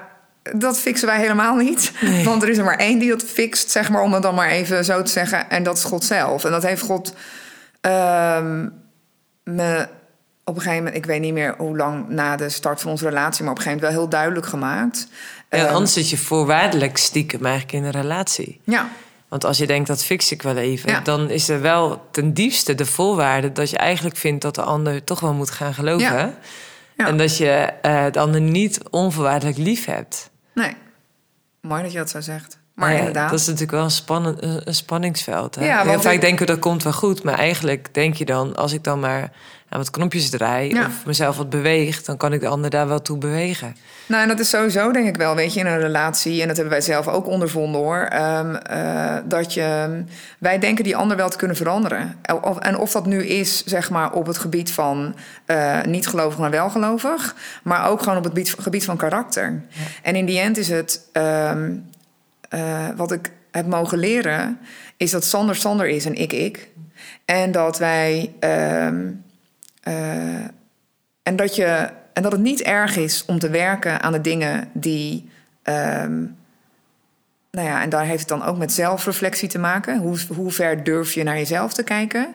[0.53, 1.93] dat fixen wij helemaal niet.
[2.01, 2.25] Nee.
[2.25, 4.51] Want er is er maar één die dat fixt, zeg maar, om het dan maar
[4.51, 5.51] even zo te zeggen.
[5.51, 6.45] En dat is God zelf.
[6.45, 7.15] En dat heeft God
[7.81, 8.73] um,
[9.43, 9.89] me
[10.45, 13.09] op een gegeven moment, ik weet niet meer hoe lang na de start van onze
[13.09, 15.09] relatie, maar op een gegeven moment wel heel duidelijk gemaakt.
[15.51, 18.61] Ja, Um, anders zit je voorwaardelijk stiekem eigenlijk in een relatie.
[18.65, 18.89] ja,
[19.29, 20.91] Want als je denkt, dat fix ik wel even...
[20.91, 21.01] Ja.
[21.01, 23.53] dan is er wel ten diepste de voorwaarde...
[23.53, 26.17] dat je eigenlijk vindt dat de ander toch wel moet gaan geloven.
[26.17, 26.35] Ja.
[26.97, 27.07] Ja.
[27.07, 30.31] En dat je uh, de ander niet onvoorwaardelijk lief hebt.
[30.55, 30.73] nee.
[31.61, 32.59] Mooi dat je dat zo zegt.
[32.75, 33.31] Maar ja, inderdaad.
[33.31, 35.55] Dat is natuurlijk wel een, spannend, een spanningsveld.
[35.55, 35.65] Hè?
[35.65, 36.21] Ja, Heel vaak ik...
[36.21, 37.23] denken we dat komt wel goed.
[37.23, 39.31] Maar eigenlijk denk je dan, als ik dan maar
[39.69, 40.79] aan wat knopjes draai...
[40.79, 43.77] of mezelf wat beweeg, dan kan ik de ander daar wel toe bewegen.
[44.07, 46.41] Nou, en dat is sowieso denk ik wel, weet je, in een relatie...
[46.41, 48.09] en dat hebben wij zelf ook ondervonden hoor...
[48.13, 50.03] Um, uh, dat je...
[50.39, 52.19] Wij denken die ander wel te kunnen veranderen.
[52.61, 55.15] En of dat nu is, zeg maar, op het gebied van...
[55.47, 57.35] Uh, niet gelovig, maar wel gelovig...
[57.63, 59.63] maar ook gewoon op het gebied van karakter.
[59.69, 59.83] Ja.
[60.03, 61.01] En in die end is het...
[61.13, 61.93] Um,
[62.55, 64.59] uh, wat ik heb mogen leren,
[64.97, 66.69] is dat Sander Sander is en ik ik.
[67.25, 68.33] En dat wij.
[68.41, 69.25] Um,
[69.89, 70.45] uh,
[71.23, 74.69] en, dat je, en dat het niet erg is om te werken aan de dingen
[74.73, 75.29] die.
[75.63, 76.37] Um,
[77.51, 79.99] nou ja, en daar heeft het dan ook met zelfreflectie te maken.
[79.99, 82.35] Hoe, hoe ver durf je naar jezelf te kijken?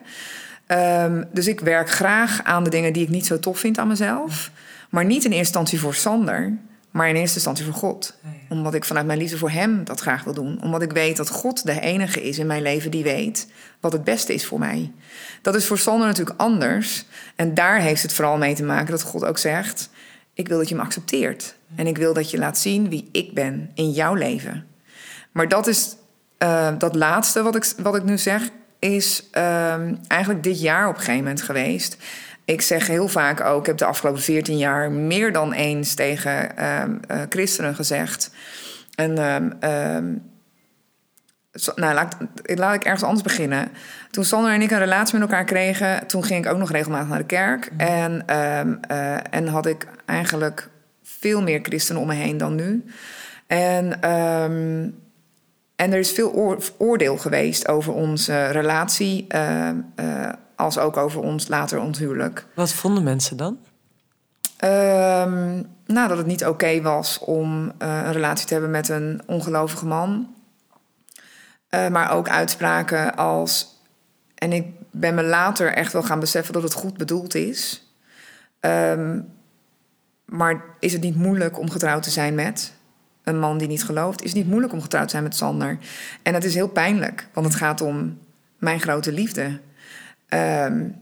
[0.68, 3.88] Um, dus ik werk graag aan de dingen die ik niet zo tof vind aan
[3.88, 4.50] mezelf.
[4.90, 6.52] Maar niet in eerste instantie voor Sander,
[6.90, 8.14] maar in eerste instantie voor God.
[8.48, 10.62] Omdat ik vanuit mijn liefde voor Hem dat graag wil doen.
[10.62, 13.46] Omdat ik weet dat God de enige is in mijn leven die weet
[13.80, 14.92] wat het beste is voor mij.
[15.42, 17.04] Dat is voor Sander natuurlijk anders.
[17.36, 19.90] En daar heeft het vooral mee te maken dat God ook zegt:
[20.34, 21.54] Ik wil dat je me accepteert.
[21.74, 24.66] En ik wil dat je laat zien wie ik ben in jouw leven.
[25.32, 25.96] Maar dat is
[26.38, 28.48] uh, dat laatste wat ik, wat ik nu zeg,
[28.78, 29.74] is uh,
[30.06, 31.96] eigenlijk dit jaar op een gegeven moment geweest
[32.50, 36.48] ik zeg heel vaak ook, ik heb de afgelopen 14 jaar meer dan eens tegen
[36.58, 38.30] uh, uh, christenen gezegd.
[38.94, 39.36] En uh,
[41.74, 43.68] nou, laat, laat, ik ergens anders beginnen.
[44.10, 47.08] Toen Sander en ik een relatie met elkaar kregen, toen ging ik ook nog regelmatig
[47.08, 47.70] naar de kerk.
[47.72, 47.80] Mhm.
[47.80, 48.24] En,
[48.90, 50.68] uh, en had ik eigenlijk
[51.02, 52.84] veel meer christenen om me heen dan nu.
[53.46, 54.88] En, ehm,
[55.76, 59.26] en er is veel oordeel geweest over onze relatie
[60.60, 62.46] als ook over ons later onthuwelijk.
[62.54, 63.58] Wat vonden mensen dan?
[64.64, 69.22] Um, nou, dat het niet oké was om uh, een relatie te hebben met een
[69.26, 70.34] ongelovige man.
[71.70, 73.78] Uh, maar ook uitspraken als.
[74.34, 77.88] En ik ben me later echt wel gaan beseffen dat het goed bedoeld is.
[78.60, 79.28] Um,
[80.24, 82.72] maar is het niet moeilijk om getrouwd te zijn met
[83.24, 84.22] een man die niet gelooft?
[84.22, 85.78] Is het niet moeilijk om getrouwd te zijn met Sander?
[86.22, 88.18] En dat is heel pijnlijk, want het gaat om
[88.58, 89.60] mijn grote liefde.
[90.34, 90.94] Um,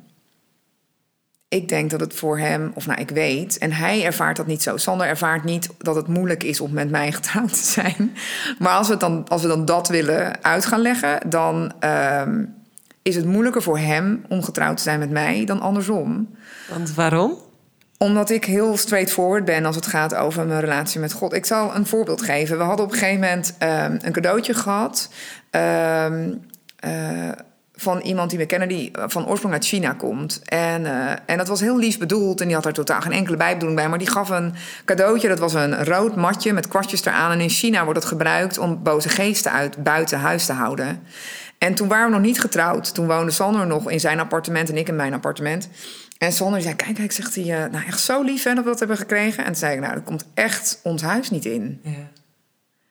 [1.48, 4.62] ik denk dat het voor hem, of nou ik weet, en hij ervaart dat niet
[4.62, 4.76] zo.
[4.76, 8.16] Sander ervaart niet dat het moeilijk is om met mij getrouwd te zijn.
[8.58, 11.72] Maar als we, dan, als we dan dat willen uit gaan leggen, dan
[12.20, 12.54] um,
[13.02, 16.28] is het moeilijker voor hem om getrouwd te zijn met mij dan andersom.
[16.70, 17.34] Want waarom?
[17.98, 21.32] Omdat ik heel straightforward ben als het gaat over mijn relatie met God.
[21.32, 22.58] Ik zal een voorbeeld geven.
[22.58, 25.08] We hadden op een gegeven moment um, een cadeautje gehad.
[25.50, 26.40] Um,
[26.84, 27.28] uh,
[27.80, 30.40] van iemand die we kennen die eh, van oorsprong uit China komt.
[30.44, 33.36] En, uh, en dat was heel lief bedoeld en die had er totaal geen enkele
[33.36, 33.88] bijbedoeling bij.
[33.88, 37.32] Maar die gaf een cadeautje, dat was een rood matje met kwartjes eraan.
[37.32, 41.02] En in China wordt het gebruikt om boze geesten uit buiten huis te houden.
[41.58, 42.94] En toen waren we nog niet getrouwd.
[42.94, 45.68] Toen woonde Sander nog in zijn appartement en ik in mijn appartement.
[46.18, 48.70] En Sander zei, kijk, kijk, zegt hij, uh, nou echt zo lief hè, dat we
[48.70, 49.38] dat hebben gekregen.
[49.38, 51.80] En toen zei ik, nou, dat komt echt ons huis niet in.
[51.82, 51.90] Ja.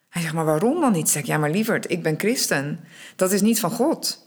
[0.09, 1.09] Hij zegt, maar waarom dan niet?
[1.09, 2.79] Zeg ik, ja, maar lieverd, ik ben christen.
[3.15, 4.26] Dat is niet van God.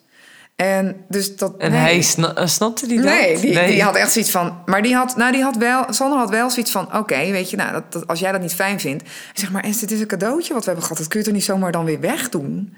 [0.60, 3.06] En, dus dat, en hij sna eh, snapte die dat?
[3.06, 4.62] Nee die, die, had echt zoiets van...
[4.66, 5.84] Maar die had, nou, die had wel...
[5.92, 6.96] Sander had wel zoiets van...
[6.96, 9.04] Oké, weet je, nou, dat, als jij dat niet fijn vindt...
[9.34, 10.98] Zeg maar, dit is een cadeautje wat we hebben gehad.
[10.98, 12.76] Dat kun je toch niet zomaar dan weer wegdoen?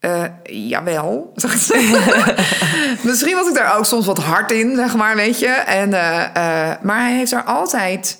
[0.00, 1.32] Uh, jawel.
[3.02, 5.48] Misschien was ik daar ook soms wat hard in, zeg maar, weet je.
[5.48, 8.18] En, uh, uh, maar hij heeft er altijd...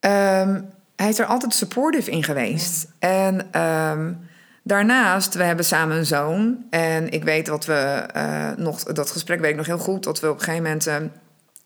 [0.00, 2.86] Um, hij is er altijd supportive in geweest.
[2.98, 3.60] En...
[3.60, 4.30] Um,
[4.62, 6.64] Daarnaast, we hebben samen een zoon.
[6.70, 10.20] En ik weet dat we uh, nog, dat gesprek weet ik nog heel goed, dat
[10.20, 10.96] we op een gegeven moment uh,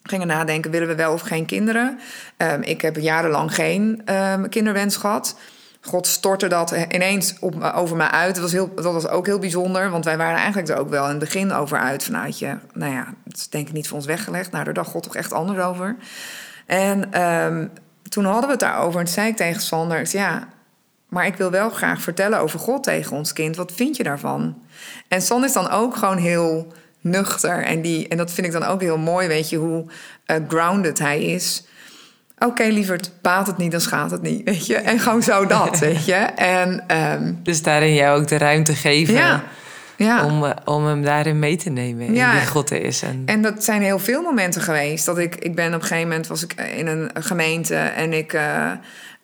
[0.02, 1.98] gingen nadenken: willen we wel of geen kinderen?
[2.36, 5.36] Um, ik heb jarenlang geen um, kinderwens gehad.
[5.80, 8.34] God stortte dat ineens op, over me uit.
[8.34, 11.04] Dat was, heel, dat was ook heel bijzonder, want wij waren eigenlijk er ook wel
[11.04, 12.04] in het begin over uit.
[12.04, 14.50] Vanuit je, nou ja, dat is denk ik niet voor ons weggelegd.
[14.50, 15.96] Nou, daar dacht God toch echt anders over.
[16.66, 17.70] En um,
[18.08, 20.48] toen hadden we het daarover en toen zei ik tegen Sander: ja,
[21.08, 23.56] maar ik wil wel graag vertellen over God tegen ons kind.
[23.56, 24.62] Wat vind je daarvan?
[25.08, 27.64] En San is dan ook gewoon heel nuchter.
[27.64, 29.84] En, die, en dat vind ik dan ook heel mooi, weet je, hoe
[30.26, 31.64] uh, grounded hij is.
[32.38, 34.76] Oké, okay, lieverd, baat het niet, dan schaadt het niet, weet je.
[34.76, 36.14] En gewoon zo dat, weet je.
[36.14, 39.14] En, um, dus daarin jou ook de ruimte geven...
[39.14, 39.44] Ja.
[39.98, 40.24] Ja.
[40.24, 42.32] Om, uh, om hem daarin mee te nemen, ja.
[42.32, 43.02] in wie God is.
[43.02, 43.22] En...
[43.26, 45.06] en dat zijn heel veel momenten geweest.
[45.06, 48.32] Dat ik, ik ben op een gegeven moment was ik in een gemeente en ik...
[48.32, 48.70] Uh,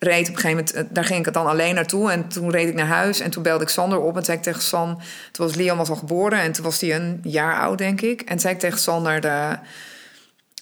[0.03, 2.11] reed op een gegeven moment, eh, daar ging ik dan alleen naartoe.
[2.11, 4.17] En toen reed ik naar huis en toen belde ik Sander op.
[4.17, 6.95] En zei ik tegen San, toen was Liam was al geboren en toen was hij
[6.95, 8.21] een jaar oud, denk ik.
[8.21, 9.57] En zei ik tegen Sander, de,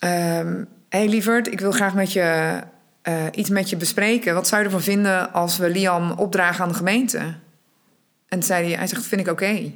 [0.03, 2.59] um, hey lieverd, ik wil graag met je
[3.03, 4.33] uh, iets met je bespreken.
[4.33, 7.33] Wat zou je ervan vinden als we Liam opdragen aan de gemeente?
[8.27, 9.71] En zei hij, hij zegt, vind ik oké.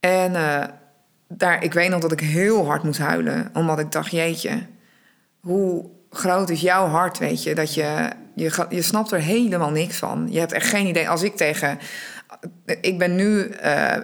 [0.00, 0.64] En uh,
[1.28, 3.50] daar, ik weet nog dat ik heel hard moest huilen.
[3.52, 4.66] Omdat ik dacht, jeetje,
[5.40, 7.54] hoe groot is jouw hart, weet je?
[7.54, 10.26] Dat je, je, je snapt er helemaal niks van.
[10.30, 11.08] Je hebt echt geen idee.
[11.08, 11.78] Als ik tegen...
[12.80, 13.96] Ik ben nu uh,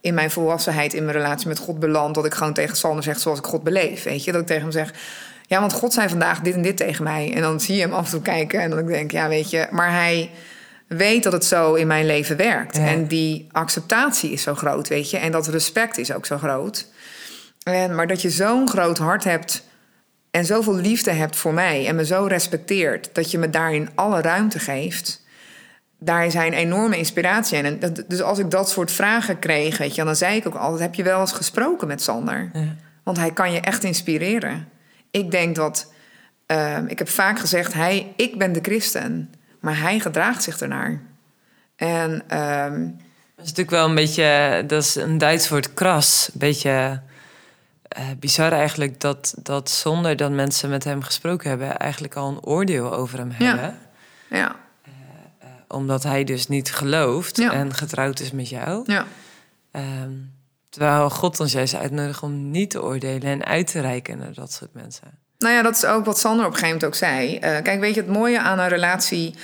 [0.00, 2.14] in mijn volwassenheid, in mijn relatie met God beland...
[2.14, 4.32] dat ik gewoon tegen Sander zeg zoals ik God beleef, weet je?
[4.32, 4.92] Dat ik tegen hem zeg...
[5.46, 7.32] Ja, want God zei vandaag dit en dit tegen mij.
[7.34, 9.50] En dan zie je hem af en toe kijken en dan denk ik, ja, weet
[9.50, 9.66] je...
[9.70, 10.30] Maar hij
[10.86, 12.78] weet dat het zo in mijn leven werkt.
[12.78, 15.16] En die acceptatie is zo groot, weet je.
[15.16, 16.86] En dat respect is ook zo groot.
[17.62, 19.64] En, maar dat je zo'n groot hart hebt
[20.34, 24.20] en zoveel liefde hebt voor mij en me zo respecteert, dat je me daarin alle
[24.20, 25.22] ruimte geeft.
[25.98, 27.64] Daar zijn enorme inspiratie in.
[27.64, 30.80] En dus als ik dat soort vragen kreeg, weet je, dan zei ik ook altijd:
[30.80, 32.50] heb je wel eens gesproken met Sander?
[32.52, 32.74] Ja.
[33.02, 34.68] Want hij kan je echt inspireren.
[35.10, 35.92] Ik denk dat,
[36.46, 39.30] ehm, ik heb vaak gezegd: hij, ik ben de christen.
[39.60, 41.02] Maar hij gedraagt zich ernaar.
[41.76, 42.96] En, um,
[43.36, 46.30] dat is natuurlijk wel een beetje, dat is een Duits woord kras.
[46.32, 47.02] Een beetje
[47.98, 52.44] uh, bizar eigenlijk dat, dat zonder dat mensen met hem gesproken hebben, eigenlijk al een
[52.44, 53.78] oordeel over hem hebben.
[54.30, 54.56] Ja.
[54.86, 54.92] Uh,
[55.42, 58.82] uh, omdat hij dus niet gelooft en getrouwd is met jou.
[58.86, 59.04] Ja.
[60.02, 60.32] Um,
[60.68, 64.52] terwijl God ons juist uitnodigt om niet te oordelen en uit te reiken naar dat
[64.52, 65.18] soort mensen.
[65.38, 67.38] Nou ja, dat is ook wat Sander op een gegeven moment ook zei.
[67.38, 69.34] Kijk, weet je, het mooie aan een relatie,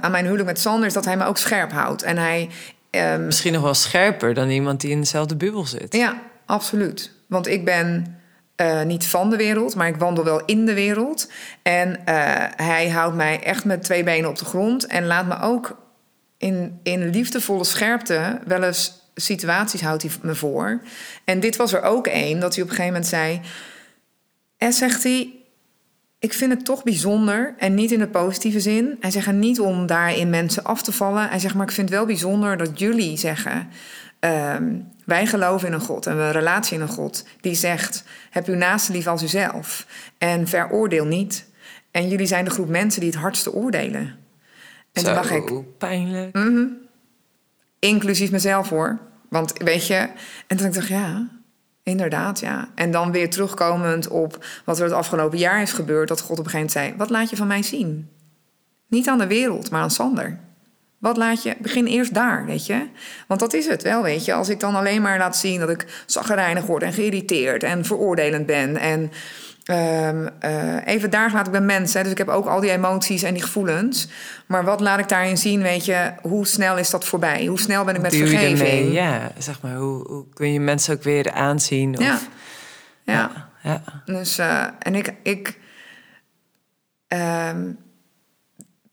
[0.00, 2.02] aan mijn huwelijk met Sander, is dat hij me ook scherp houdt.
[2.02, 2.50] En hij.
[2.90, 5.92] Um, Misschien nog wel scherper dan iemand die in dezelfde bubbel zit.
[5.92, 7.10] Ja, absoluut.
[7.28, 8.16] Want ik ben
[8.56, 11.30] uh, niet van de wereld, maar ik wandel wel in de wereld.
[11.62, 12.00] En
[12.56, 15.76] hij houdt mij echt met twee benen op de grond en laat me ook
[16.38, 20.80] in, in liefdevolle scherpte wel eens situaties houdt hij me voor.
[21.24, 23.40] En dit was er ook één, dat hij op een gegeven moment zei
[24.56, 25.32] en zegt hij,
[26.18, 28.96] ik vind het toch bijzonder en niet in de positieve zin.
[29.00, 31.28] Hij zegt niet om daarin mensen af te vallen.
[31.28, 33.68] Hij zegt, maar ik vind het wel bijzonder dat jullie zeggen...
[34.20, 37.24] Ehm, wij geloven in een God en we een relatie in een God...
[37.40, 39.86] die zegt, heb uw naaste lief als uzelf
[40.18, 41.46] en veroordeel niet.
[41.90, 44.16] En jullie zijn de groep mensen die het hardste oordelen.
[44.92, 45.78] En Zo, toen dacht ik...
[45.78, 46.34] pijnlijk.
[46.34, 46.80] Mm
[47.78, 48.98] Inclusief mezelf hoor.
[49.28, 50.08] Want weet je...
[50.46, 51.28] En toen dacht ik, ja...
[51.82, 52.68] Inderdaad, ja.
[52.74, 56.44] En dan weer terugkomend op wat er het afgelopen jaar is gebeurd, dat God op
[56.44, 58.08] een gegeven moment zei: Wat laat je van mij zien?
[58.86, 60.38] Niet aan de wereld, maar aan Sander.
[61.02, 61.54] Wat laat je.
[61.58, 62.86] Begin eerst daar, weet je?
[63.26, 64.32] Want dat is het wel, weet je.
[64.32, 68.46] Als ik dan alleen maar laat zien dat ik zaggerijnig word en geïrriteerd en veroordelend
[68.46, 69.12] ben en
[69.70, 71.94] Um, uh, even daar laat ik ben mens.
[71.94, 74.08] Hè, dus ik heb ook al die emoties en die gevoelens.
[74.46, 75.62] Maar wat laat ik daarin zien?
[75.62, 77.46] Weet je, hoe snel is dat voorbij?
[77.46, 78.92] Hoe snel ben ik met vergeving?
[78.92, 81.98] Ja, zeg maar, hoe, hoe, kun je mensen ook weer aanzien?
[81.98, 82.18] Of, ja.
[83.04, 83.48] ja.
[83.62, 83.82] ja.
[84.04, 85.58] Dus, uh, en ik, ik
[87.08, 87.78] um,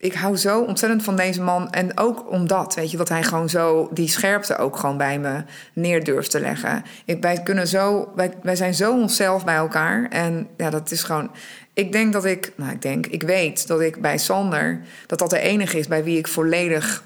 [0.02, 1.70] ik hou zo ontzettend van deze man.
[1.70, 5.44] En ook omdat, weet je, dat hij gewoon zo die scherpte ook gewoon bij me
[5.74, 6.84] neer durft te leggen.
[7.06, 10.08] Ik, wij, kunnen zo, wij, wij zijn zo onszelf bij elkaar.
[10.10, 11.32] En ja, dat is gewoon.
[11.74, 15.30] Ik denk dat ik, nou, ik denk, ik weet dat ik bij Sander, dat dat
[15.30, 17.04] de enige is bij wie ik volledig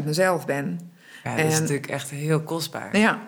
[0.00, 0.80] 100% mezelf ben.
[1.24, 2.98] Ja, dat is natuurlijk echt heel kostbaar.
[2.98, 3.18] Ja,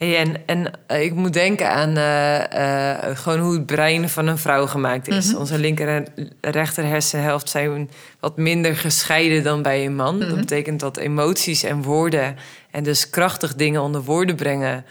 [0.00, 4.26] Hey, en, en uh, ik moet denken aan uh, uh, gewoon hoe het brein van
[4.26, 5.24] een vrouw gemaakt is.
[5.24, 5.40] Mm -hmm.
[5.40, 6.06] Onze linker en
[6.40, 10.14] rechter hersenhelft zijn wat minder gescheiden dan bij een man.
[10.14, 10.28] Mm -hmm.
[10.28, 12.36] Dat betekent dat emoties en woorden
[12.70, 14.84] en dus krachtig dingen onder woorden brengen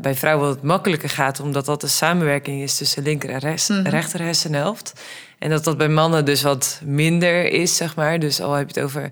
[0.00, 3.76] bij vrouwen wat makkelijker gaat, omdat dat de samenwerking is tussen linker en rest, mm
[3.76, 3.86] -hmm.
[3.86, 4.92] rechter hersenhelft.
[5.38, 8.18] En dat dat bij mannen dus wat minder is, zeg maar.
[8.18, 9.10] Dus al heb je het over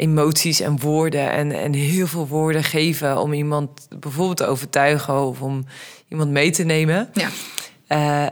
[0.00, 5.40] emoties en woorden en, en heel veel woorden geven om iemand bijvoorbeeld te overtuigen of
[5.40, 5.64] om
[6.08, 7.08] iemand mee te nemen.
[7.12, 7.28] Ja.
[7.88, 8.26] Uh,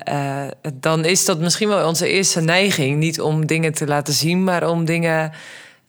[0.45, 2.99] uh, dan is dat misschien wel onze eerste neiging.
[2.99, 5.33] Niet om dingen te laten zien, maar om dingen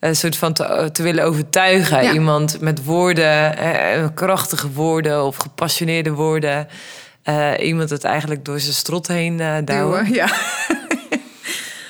[0.00, 2.02] een soort van te, te willen overtuigen.
[2.02, 2.12] Ja.
[2.12, 6.68] Iemand met woorden, uh, krachtige woorden of gepassioneerde woorden.
[7.60, 9.64] iemand het eigenlijk door zijn strot heen duwen.
[9.64, 10.30] duwen ja.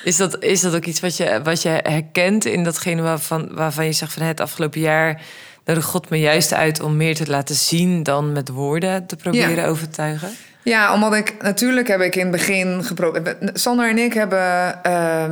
[0.03, 3.85] Is dat, is dat ook iets wat je, wat je herkent in datgene waarvan, waarvan
[3.85, 5.21] je zegt van het afgelopen jaar
[5.65, 9.55] nodig God me juist uit om meer te laten zien dan met woorden te proberen
[9.55, 9.67] ja.
[9.67, 10.29] overtuigen?
[10.63, 13.37] Ja, omdat ik natuurlijk heb ik in het begin geprobeerd.
[13.53, 15.25] Sander en ik hebben uh,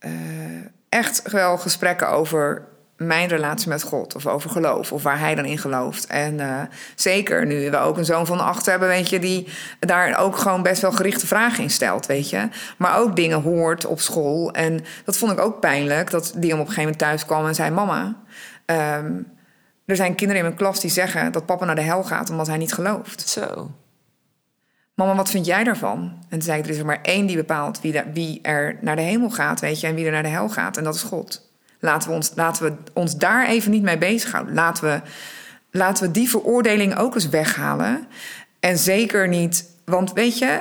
[0.00, 0.12] uh,
[0.88, 5.44] echt wel gesprekken over mijn relatie met God of over geloof of waar hij dan
[5.44, 6.06] in gelooft.
[6.06, 6.60] En uh,
[6.94, 9.48] zeker nu we ook een zoon van acht hebben, weet je, die
[9.80, 12.48] daar ook gewoon best wel gerichte vragen in stelt, weet je.
[12.76, 14.52] Maar ook dingen hoort op school.
[14.52, 17.46] En dat vond ik ook pijnlijk, dat die hem op een gegeven moment thuis kwam
[17.46, 18.16] en zei: Mama,
[18.66, 19.26] um,
[19.86, 22.46] er zijn kinderen in mijn klas die zeggen dat papa naar de hel gaat omdat
[22.46, 23.28] hij niet gelooft.
[23.28, 23.70] Zo.
[24.94, 25.98] Mama, wat vind jij daarvan?
[25.98, 28.96] En toen zei ik, er is er maar één die bepaalt wie, wie er naar
[28.96, 30.76] de hemel gaat, weet je, en wie er naar de hel gaat.
[30.76, 31.47] En dat is God.
[31.80, 34.54] Laten we ons, laten we ons daar even niet mee bezighouden.
[34.54, 35.00] Laten we,
[35.70, 38.06] laten we die veroordeling ook eens weghalen.
[38.60, 40.60] En zeker niet, want weet je,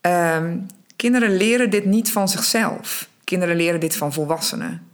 [0.00, 0.58] ehm,
[0.96, 3.08] kinderen leren dit niet van zichzelf.
[3.24, 4.88] Kinderen leren dit van volwassenen.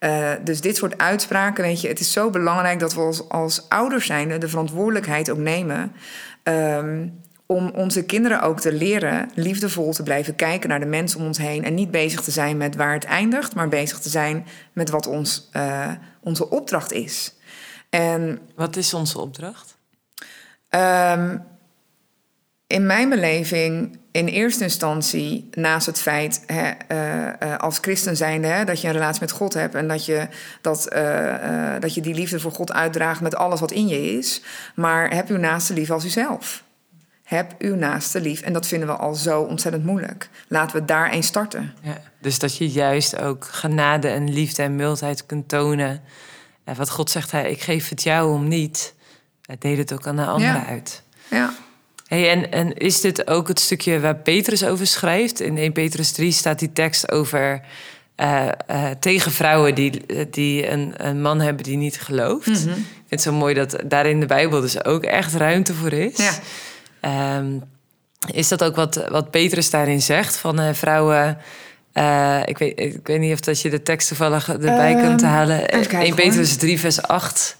[0.00, 3.68] Uh, dus dit soort uitspraken, weet je, het is zo belangrijk dat we als, als
[3.68, 5.92] ouders zijn de verantwoordelijkheid ook nemen.
[6.42, 7.20] Um,
[7.54, 11.38] om onze kinderen ook te leren liefdevol te blijven kijken naar de mensen om ons
[11.38, 11.64] heen.
[11.64, 15.06] En niet bezig te zijn met waar het eindigt, maar bezig te zijn met wat
[15.06, 15.90] ons, uh,
[16.20, 17.34] onze opdracht is.
[17.90, 19.76] En, wat is onze opdracht?
[20.70, 21.42] Um,
[22.66, 26.70] in mijn beleving, in eerste instantie, naast het feit hè,
[27.42, 30.28] uh, als christen zijnde, hè, dat je een relatie met God hebt en dat je,
[30.60, 34.42] dat, uh, dat je die liefde voor God uitdraagt met alles wat in je is.
[34.74, 36.64] Maar heb uw naaste lief als uzelf.
[37.24, 38.40] Heb uw naaste lief.
[38.40, 40.28] En dat vinden we al zo ontzettend moeilijk.
[40.48, 41.74] Laten we daar eens starten.
[41.82, 46.02] Ja, dus dat je juist ook genade en liefde en mildheid kunt tonen.
[46.64, 48.94] En wat God zegt, hij, ik geef het jou om niet.
[49.58, 51.02] Deel het ook aan de anderen uit.
[51.30, 51.54] Ja.
[52.06, 55.40] Hey, en, en is dit ook het stukje waar Petrus over schrijft?
[55.40, 57.60] In 1 Petrus 3 staat die tekst over
[58.16, 62.46] uh, uh, tegen vrouwen die, die een, een, man hebben die niet gelooft.
[62.46, 62.72] Mm -hmm.
[62.72, 65.92] Ik vind het zo mooi dat daar in de Bijbel dus ook echt ruimte voor
[65.92, 66.16] is.
[66.16, 66.32] Ja.
[67.04, 67.62] Um,
[68.32, 70.36] is dat ook wat, wat Petrus daarin zegt?
[70.36, 71.38] Van uh, vrouwen.
[72.44, 75.68] ik, weet, ik weet niet of dat je de tekst toevallig erbij kunt Ehm, halen.
[75.68, 77.56] 1 Petrus 3, vers 8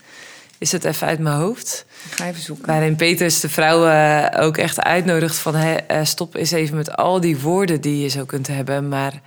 [0.58, 1.86] is het even uit mijn hoofd.
[2.04, 2.66] Ik ga even zoeken.
[2.66, 5.54] Waarin Petrus de vrouwen ook echt uitnodigt van...
[5.54, 8.88] Hey, stop eens even met al die woorden die je zo kunt hebben...
[8.88, 9.20] maar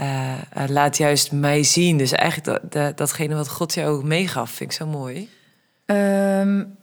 [0.00, 0.34] uh,
[0.66, 1.96] laat juist mij zien.
[1.96, 5.28] Dus eigenlijk dat, dat, datgene wat God jou ook meegaf, vind ik zo mooi.
[5.86, 6.76] Um,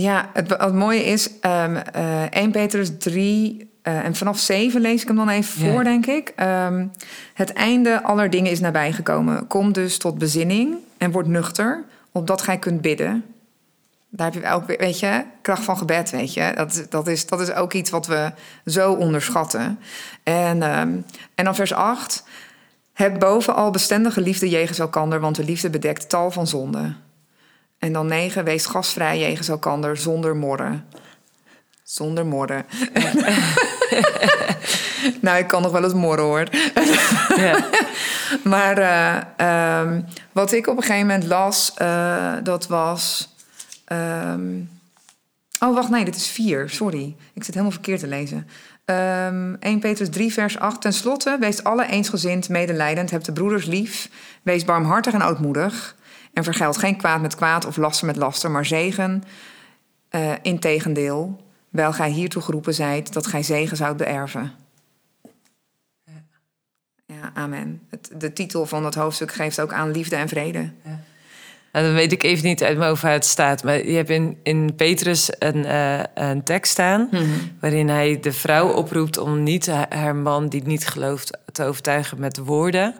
[0.00, 3.68] ja, het, het, mooie is um, uh, 1 Petrus 3...
[3.82, 6.32] Uh, en vanaf 7 lees ik hem dan even voor, denk ik.
[6.40, 6.90] Um,
[7.34, 9.46] het einde aller dingen is nabijgekomen.
[9.46, 13.24] Kom dus tot bezinning en word nuchter opdat gij kunt bidden.
[14.08, 16.52] Daar heb je ook, weet je, kracht van gebed, weet je.
[16.54, 18.32] Dat, dat, is, dat is ook iets wat we
[18.66, 19.78] zo onderschatten.
[20.22, 22.24] En, um, en dan vers 8.
[22.92, 26.96] Heb bovenal bestendige liefde jegens elkander, want de liefde bedekt tal van zonden.
[27.80, 28.44] En dan 9.
[28.44, 30.84] Wees gastvrij jegens elkander zonder morren.
[31.82, 32.66] Zonder morren.
[35.20, 36.48] nou, ik kan nog wel eens morren hoor.
[37.36, 37.64] ja.
[38.44, 38.78] Maar
[39.38, 43.34] uh, um, wat ik op een gegeven moment las, uh, dat was.
[43.92, 44.70] Um,
[45.60, 46.70] oh, wacht, nee, dit is 4.
[46.70, 47.16] Sorry.
[47.32, 48.48] Ik zit helemaal verkeerd te lezen.
[48.84, 50.80] Um, 1 Petrus 3, vers 8.
[50.80, 54.10] Ten slotte, wees alle eensgezind, medelijdend, hebt de broeders lief.
[54.42, 55.96] Wees barmhartig en ootmoedig.
[56.32, 59.24] En vergeld geen kwaad met kwaad of laster met laster, maar zegen.
[60.10, 64.52] Uh, integendeel, wel gij hiertoe geroepen zijt, dat gij zegen zoudt beërven.
[67.06, 67.80] Ja, amen.
[67.90, 70.70] Het, de titel van dat hoofdstuk geeft ook aan liefde en vrede.
[70.84, 71.00] Ja.
[71.72, 73.64] Nou, dan weet ik even niet uit mijn het staat.
[73.64, 77.08] Maar je hebt in, in Petrus een, uh, een tekst staan...
[77.10, 77.56] Mm -hmm.
[77.60, 81.38] waarin hij de vrouw oproept om niet haar man die niet gelooft...
[81.52, 82.94] te overtuigen met woorden,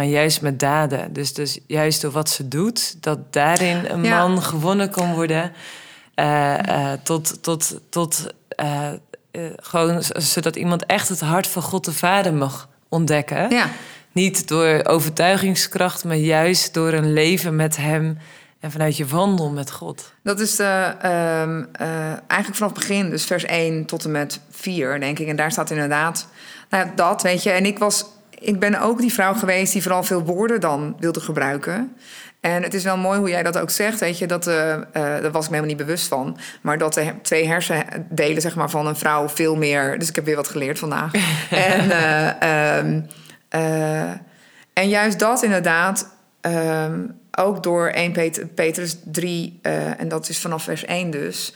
[0.00, 1.12] maar juist met daden.
[1.12, 4.26] Dus, dus juist door wat ze doet, dat daarin een ja.
[4.26, 5.52] man gewonnen kan worden...
[6.14, 8.34] Uh, uh, tot, tot, tot
[9.56, 13.50] gewoon zodat iemand echt het hart van God de Vader mag ontdekken.
[13.50, 13.68] Ja.
[14.12, 18.18] Niet door overtuigingskracht, maar juist door een leven met Hem
[18.60, 20.12] en vanuit je wandel met God.
[20.22, 24.40] Dat is de, um, uh, eigenlijk vanaf het begin, dus vers 1 tot en met
[24.50, 25.28] 4, denk ik.
[25.28, 26.26] En daar staat inderdaad,
[26.70, 27.50] nou dat weet je.
[27.50, 28.04] En ik was,
[28.40, 31.96] ik ben ook die vrouw geweest die vooral veel woorden dan wilde gebruiken.
[32.40, 34.82] En het is wel mooi hoe jij dat ook zegt, weet je, dat, uh, uh,
[34.92, 36.38] daar was ik me helemaal niet bewust van.
[36.60, 39.98] Maar dat de twee hersendelen zeg maar, van een vrouw veel meer.
[39.98, 41.12] Dus ik heb weer wat geleerd vandaag.
[41.50, 43.06] en, uh, um,
[44.72, 49.58] en juist dat inderdaad, um, ook door 1 Pet Petrus 3,
[49.98, 51.54] en dat is vanaf vers 1 dus.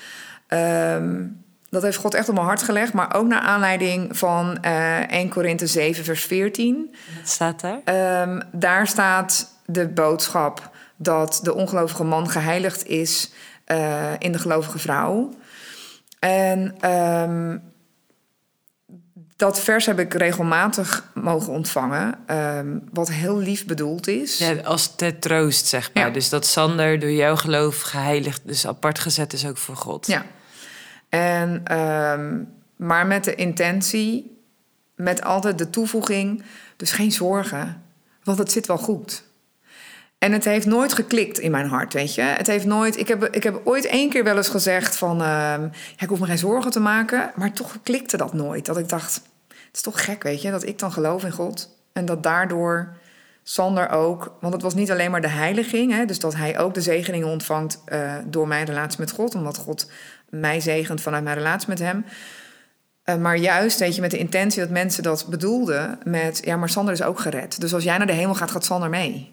[0.49, 1.44] Um,
[1.75, 5.67] dat heeft God echt op mijn hart gelegd, maar ook naar aanleiding van 1 Korinthe
[5.67, 6.95] 7, vers 14.
[7.19, 8.47] Wat staat daar?
[8.53, 13.33] daar staat de boodschap dat de ongelovige man geheiligd is
[13.67, 15.31] uh, in de gelovige vrouw.
[16.19, 17.63] En um,
[19.37, 24.39] dat vers heb ik regelmatig mogen ontvangen, um, wat heel lief bedoeld is.
[24.39, 26.07] Ja, als ter troost, zeg maar.
[26.07, 26.13] Ja.
[26.13, 30.07] Dus dat Sander door jouw geloof geheiligd, dus apart gezet is ook voor God.
[30.07, 30.25] Ja.
[31.15, 34.39] En, um, maar met de intentie,
[34.95, 36.43] met altijd de toevoeging,
[36.77, 37.83] dus geen zorgen,
[38.25, 39.25] want het zit wel goed.
[40.19, 42.23] En het heeft nooit geklikt in mijn hart, weet je.
[42.23, 42.99] Het heeft nooit...
[42.99, 45.19] Ik heb, ik heb ooit één keer wel eens gezegd van...
[45.19, 47.33] Ja, ik hoef me geen zorgen te maken.
[47.35, 48.67] Maar toch klikte dat nooit.
[48.67, 49.15] Dat ik dacht,
[49.49, 50.51] het is toch gek, weet je...
[50.51, 51.77] dat ik dan geloof in God.
[51.93, 52.97] En dat daardoor
[53.47, 56.75] Sander ook, want het was niet alleen maar de heiliging, hè, dus dat hij ook
[56.75, 59.91] de zegeningen ontvangt uh, door mijn relatie met God, omdat God
[60.41, 62.05] mij zegent vanuit mijn relatie met Hem.
[63.05, 66.69] Uh, maar juist, weet je, met de intentie dat mensen dat bedoelden met, ja, maar
[66.69, 67.61] Sander is ook gered.
[67.61, 69.33] Dus als jij naar de hemel gaat, gaat Sander mee.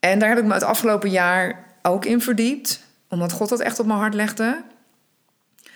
[0.00, 3.78] En daar heb ik me het afgelopen jaar ook in verdiept, omdat God dat echt
[3.78, 4.64] op mijn hart legde.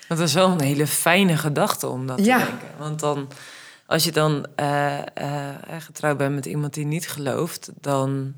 [0.08, 2.58] Dat is wel een hele fijne gedachte om dat te denken.
[2.78, 3.28] Want dan,
[3.86, 8.34] als je dan uh, uh, getrouwd bent met iemand die niet gelooft, dan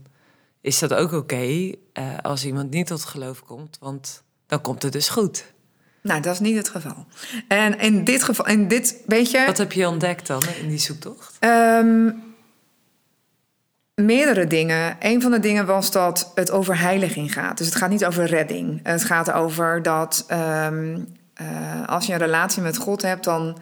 [0.61, 1.73] is dat ook oké
[2.23, 5.54] als iemand niet tot geloof komt, want dan komt het dus goed.
[6.05, 7.07] Nou, dat is niet het geval.
[7.49, 9.43] En in dit geval, in dit, weet je.
[9.47, 11.37] Wat heb je ontdekt dan in die zoektocht?
[11.41, 12.23] Um,
[13.95, 14.97] meerdere dingen.
[15.01, 17.59] Een van de dingen was dat het over heiliging gaat.
[17.59, 18.81] Dus het gaat niet over redding.
[18.83, 21.07] Het gaat over dat um,
[21.41, 23.59] uh, als je een relatie met God hebt, dan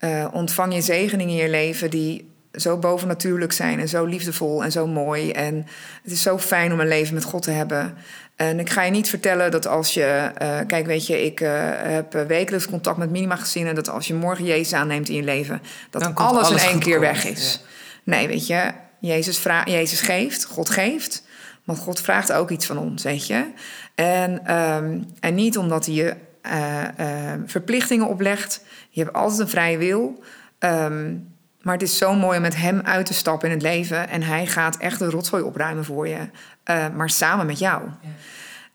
[0.00, 4.72] uh, ontvang je zegeningen in je leven die zo bovennatuurlijk zijn en zo liefdevol en
[4.72, 5.30] zo mooi.
[5.30, 5.66] En
[6.02, 7.94] het is zo fijn om een leven met God te hebben.
[8.40, 11.50] En ik ga je niet vertellen dat als je, uh, kijk, weet je, ik uh,
[11.72, 15.22] heb wekelijks contact met Minima gezien en dat als je morgen Jezus aanneemt in je
[15.22, 17.62] leven, dat alles, alles, in één keer weg is.
[18.04, 18.70] Nee, weet je,
[19.00, 21.22] Jezus, Jezus geeft, God geeft,
[21.64, 23.46] maar God vraagt ook iets van ons, weet je.
[23.94, 26.14] En, um, en niet omdat hij je
[26.46, 28.64] uh, verplichtingen oplegt.
[28.90, 30.22] Je hebt altijd een vrije wil.
[30.58, 34.08] Um, maar het is zo mooi om met hem uit te stappen in het leven.
[34.08, 36.18] En hij gaat echt de rotzooi opruimen voor je.
[36.70, 37.82] Uh, maar samen met jou.
[38.00, 38.08] Ja.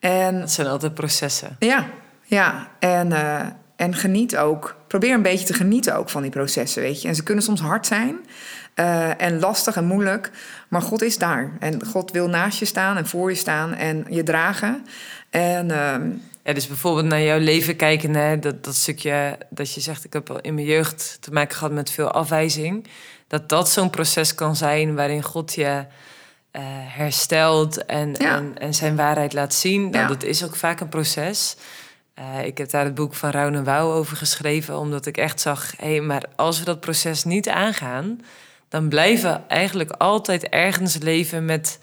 [0.10, 1.56] En, dat zijn altijd processen.
[1.60, 1.86] Ja,
[2.24, 2.68] ja.
[2.80, 3.42] En, uh,
[3.76, 4.76] en geniet ook.
[4.88, 7.08] Probeer een beetje te genieten ook van die processen, weet je.
[7.08, 8.18] En ze kunnen soms hard zijn.
[8.76, 10.32] Uh, en lastig en moeilijk.
[10.68, 11.52] Maar God is daar.
[11.60, 14.86] En God wil naast je staan en voor je staan en je dragen.
[15.30, 16.10] En ehm,
[16.46, 20.14] ja, dus bijvoorbeeld naar jouw leven kijken, hè, dat, dat stukje dat je zegt, ik
[20.14, 22.88] heb al in mijn jeugd te maken gehad met veel afwijzing.
[23.28, 26.62] Dat dat zo'n proces kan zijn waarin God je uh,
[26.98, 29.90] herstelt en, en, en, zijn waarheid laat zien.
[29.90, 31.56] Nou, Dat is ook vaak een proces.
[32.20, 35.42] Uh, ik heb daar het boek van Rauw en Wouw over geschreven, omdat ik echt
[35.42, 38.22] zag, hé, hey, maar als we dat proces niet aangaan,
[38.70, 41.80] dan blijven we eigenlijk altijd ergens leven met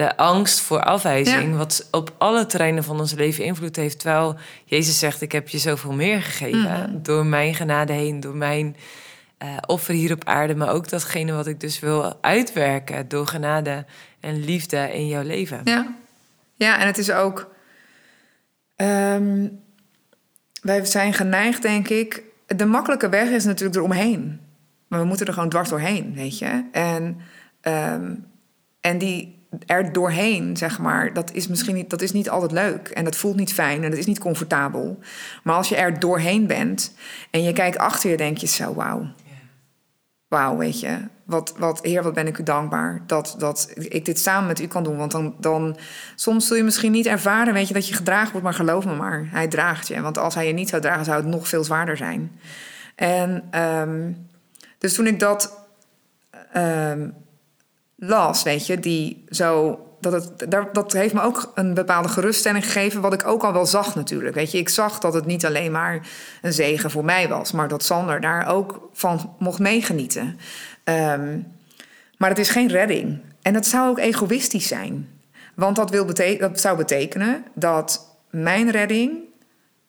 [0.00, 3.98] de angst voor afwijzing, wat op alle terreinen van ons leven invloed heeft.
[4.00, 6.90] Terwijl Jezus zegt: Ik heb je zoveel meer gegeven.
[6.90, 7.02] Mhm.
[7.02, 8.76] Door mijn genade heen, door mijn
[9.42, 13.84] uh, offer hier op aarde, maar ook datgene wat ik dus wil uitwerken door genade
[14.20, 15.60] en liefde in jouw leven.
[15.64, 15.94] Ja,
[16.54, 17.54] ja en het is ook.
[18.76, 19.60] Um,
[20.62, 22.22] wij zijn geneigd, denk ik.
[22.46, 24.40] De makkelijke weg is natuurlijk eromheen.
[24.88, 26.64] Maar we moeten er gewoon dwars doorheen, weet je.
[26.72, 27.20] En,
[27.62, 28.26] um,
[28.80, 32.88] en die er doorheen, zeg maar, dat is misschien niet, dat is niet altijd leuk.
[32.88, 34.98] En dat voelt niet fijn en dat is niet comfortabel.
[35.42, 36.94] Maar als je er doorheen bent
[37.30, 39.06] en je kijkt achter je, denk je zo, wauw.
[40.28, 40.98] Wauw, weet je.
[41.24, 44.66] Wat, wat, Heer, wat ben ik u dankbaar dat, dat ik dit samen met u
[44.66, 44.96] kan doen.
[44.96, 45.76] Want dan, dan,
[46.14, 48.46] soms zul je misschien niet ervaren, weet je, dat je gedragen wordt.
[48.46, 50.00] Maar geloof me maar, hij draagt je.
[50.00, 52.40] Want als hij je niet zou dragen, zou het nog veel zwaarder zijn.
[52.94, 54.26] En um,
[54.78, 55.58] dus toen ik dat
[56.56, 57.14] um,
[58.00, 59.84] las, weet je, die zo.
[60.00, 63.66] Dat, het, dat heeft me ook een bepaalde geruststelling gegeven, wat ik ook al wel
[63.66, 64.34] zag natuurlijk.
[64.34, 66.08] Weet je, ik zag dat het niet alleen maar
[66.42, 70.38] een zegen voor mij was, maar dat Sander daar ook van mocht meegenieten.
[70.84, 71.46] Um,
[72.20, 73.20] maar het is geen redding.
[73.42, 75.08] En dat zou ook egoïstisch zijn.
[75.54, 76.06] Want dat, wil
[76.38, 79.12] dat zou betekenen dat mijn redding,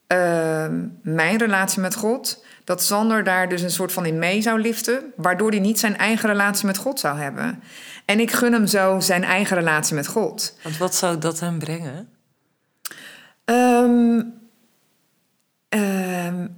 [0.08, 0.66] uh,
[1.02, 5.04] mijn relatie met God, dat Sander daar dus een soort van in mee zou liften,
[5.16, 7.64] waardoor hij niet zijn eigen relatie met God zou hebben.
[8.12, 10.58] En ik gun hem zo zijn eigen relatie met God.
[10.64, 12.10] Want wat zou dat hem brengen?
[13.46, 14.40] Um,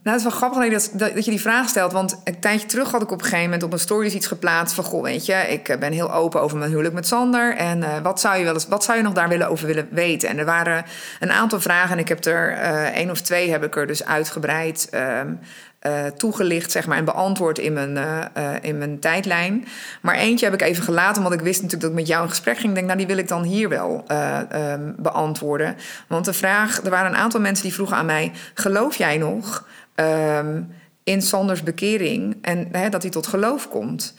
[0.04, 1.92] nou, het is wel grappig dat, dat, dat, je die vraag stelt.
[1.92, 4.76] Want een tijdje terug had ik op een gegeven moment op een stories iets geplaatst
[4.76, 4.84] van...
[4.84, 7.56] Goh, weet je, ik eh, ben heel open over mijn huwelijk met Sander.
[7.56, 9.88] En uh, wat, zou je wel eens, wat zou je nog daar willen over willen
[9.92, 10.30] weten?
[10.30, 10.86] En er waren
[11.20, 14.06] een aantal vragen en ik heb er uh, één of twee heb ik er dus
[14.06, 14.90] uitgebreid...
[14.94, 15.40] Um,
[15.88, 19.66] uh, toegelicht zeg maar, en beantwoord in mijn, uh, uh, in mijn tijdlijn.
[20.02, 22.30] Maar eentje heb ik even gelaten, want ik wist natuurlijk dat ik met jou in
[22.30, 22.74] gesprek ging.
[22.74, 24.06] Denk, nou, die wil ik dan hier wel
[24.52, 25.76] um, beantwoorden.
[26.08, 29.68] Want de vraag, er waren een aantal mensen die vroegen aan mij: geloof jij nog
[29.96, 30.74] um,
[31.04, 34.16] in Sanders bekering en hè, dat hij tot geloof komt?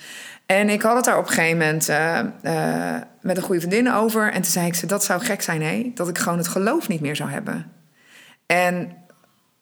[0.46, 1.86] En ik had het daar op een gegeven moment
[3.20, 4.26] met een goede vriendin over.
[4.26, 5.90] En toen zei ik ze: dat zou gek zijn, hè?
[5.94, 7.72] Dat ik gewoon het geloof niet meer zou hebben.
[8.46, 8.96] En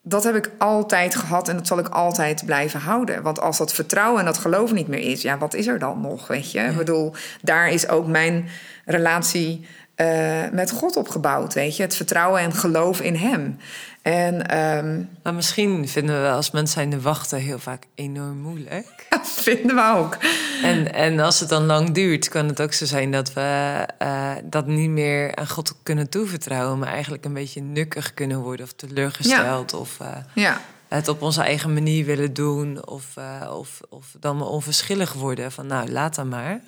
[0.05, 3.21] dat heb ik altijd gehad en dat zal ik altijd blijven houden.
[3.21, 6.01] Want als dat vertrouwen en dat geloof niet meer is, ja, wat is er dan
[6.01, 6.27] nog?
[6.27, 6.59] Weet je?
[6.59, 8.49] Ik bedoel, daar is ook mijn
[8.85, 11.83] relatie uh, met God opgebouwd, weet je.
[11.83, 13.57] Het vertrouwen en geloof in hem.
[14.01, 15.09] En, um...
[15.23, 19.05] Maar misschien vinden we als mensen zijn de wachten heel vaak enorm moeilijk.
[19.09, 20.17] Dat vinden we ook.
[20.63, 24.31] En, en als het dan lang duurt, kan het ook zo zijn dat we uh,
[24.43, 28.73] dat niet meer aan God kunnen toevertrouwen, maar eigenlijk een beetje nukkig kunnen worden of
[28.73, 29.71] teleurgesteld.
[29.71, 29.77] Ja.
[29.77, 30.61] Of, uh, ja
[30.93, 32.87] het op onze eigen manier willen doen.
[32.87, 35.51] Of, uh, of, of dan maar onverschillig worden.
[35.51, 36.61] Van nou, laat dan maar.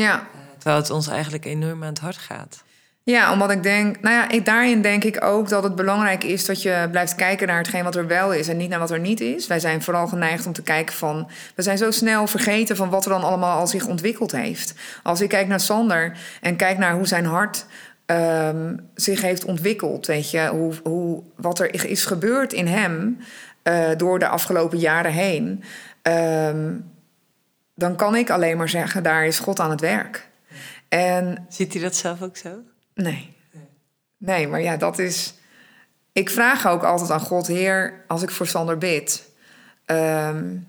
[0.00, 0.14] Ja.
[0.14, 2.64] Uh, terwijl het ons eigenlijk enorm aan het hart gaat.
[3.02, 6.46] Ja, omdat ik denk, nou ja, ik, daarin denk ik ook dat het belangrijk is
[6.46, 9.00] dat je blijft kijken naar hetgeen wat er wel is en niet naar wat er
[9.00, 9.46] niet is.
[9.46, 13.04] Wij zijn vooral geneigd om te kijken van, we zijn zo snel vergeten van wat
[13.04, 14.74] er dan allemaal al zich ontwikkeld heeft.
[15.02, 17.66] Als ik kijk naar Sander en kijk naar hoe zijn hart
[18.06, 23.18] um, zich heeft ontwikkeld, weet je, hoe, hoe, wat er is gebeurd in hem.
[23.64, 25.64] Uh, door de afgelopen jaren heen.
[26.02, 26.89] Um,
[27.80, 30.28] dan kan ik alleen maar zeggen, daar is God aan het werk.
[30.88, 32.50] En, Ziet hij dat zelf ook zo?
[32.94, 33.36] Nee.
[34.16, 35.34] Nee, maar ja, dat is...
[36.12, 39.28] Ik vraag ook altijd aan God, Heer, als ik voor Sander bid...
[39.86, 40.68] Um,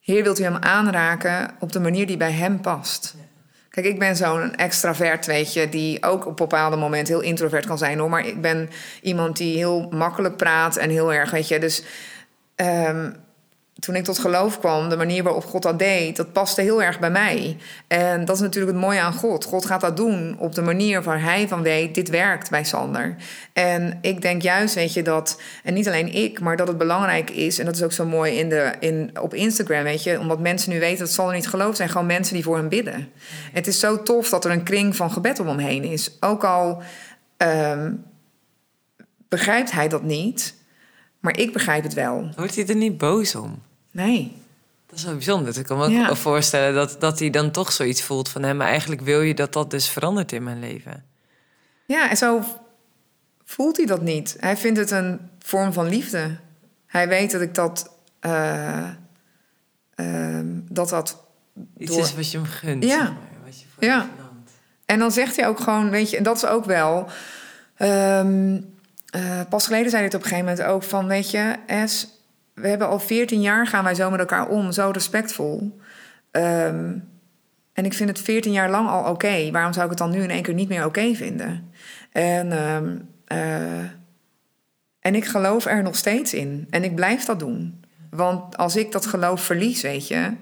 [0.00, 3.14] Heer, wilt u hem aanraken op de manier die bij hem past?
[3.70, 7.78] Kijk, ik ben zo'n extravert, weet je, die ook op bepaalde momenten heel introvert kan
[7.78, 8.08] zijn hoor.
[8.08, 8.70] Maar ik ben
[9.02, 11.58] iemand die heel makkelijk praat en heel erg, weet je.
[11.58, 11.82] Dus
[12.56, 13.16] um,
[13.80, 16.98] toen ik tot geloof kwam, de manier waarop God dat deed, dat paste heel erg
[16.98, 17.56] bij mij.
[17.86, 19.44] En dat is natuurlijk het mooie aan God.
[19.44, 23.16] God gaat dat doen op de manier waar hij van weet, dit werkt bij Sander.
[23.52, 27.30] En ik denk juist, weet je, dat, en niet alleen ik, maar dat het belangrijk
[27.30, 30.40] is, en dat is ook zo mooi in de, in, op Instagram, weet je, omdat
[30.40, 33.08] mensen nu weten dat Sander niet gelooft, zijn gewoon mensen die voor hem bidden.
[33.52, 36.16] Het is zo tof dat er een kring van gebed om hem heen is.
[36.20, 36.82] Ook al
[37.36, 38.04] um,
[39.28, 40.54] begrijpt hij dat niet,
[41.20, 42.30] maar ik begrijp het wel.
[42.36, 43.62] Wordt hij er niet boos om?
[43.90, 44.32] Nee.
[44.86, 45.58] Dat is wel bijzonder.
[45.58, 48.42] Ik kan me ook voorstellen dat, dat hij dan toch zoiets voelt van...
[48.42, 48.56] hem.
[48.56, 51.04] maar eigenlijk wil je dat dat dus verandert in mijn leven.
[51.86, 52.44] Ja, en zo
[53.44, 54.36] voelt hij dat niet.
[54.38, 56.36] Hij vindt het een vorm van liefde.
[56.86, 57.90] Hij weet dat ik dat...
[58.20, 58.88] Uh,
[59.96, 61.22] uh, dat dat...
[61.78, 62.84] Iets is wat je hem gunt.
[62.84, 62.98] Ja.
[62.98, 64.08] Zeg maar, wat je voor ja.
[64.84, 66.16] En dan zegt hij ook gewoon, weet je...
[66.16, 67.06] en dat is ook wel...
[67.78, 68.74] Um,
[69.16, 71.06] uh, pas geleden zei hij het op een gegeven moment ook van...
[71.06, 72.19] weet je, Es
[72.60, 75.78] we hebben al 14 jaar gaan wij zo met elkaar om, zo respectvol.
[76.30, 77.08] Um,
[77.72, 79.50] en ik vind het 14 jaar lang al oké.
[79.50, 81.72] Waarom zou ik het dan nu in één keer niet meer oké vinden?
[82.12, 83.78] En, um, uh,
[85.00, 86.66] en ik geloof er nog steeds in.
[86.70, 87.84] En ik blijf dat doen.
[88.10, 90.32] Want als ik dat geloof verlies, weet je,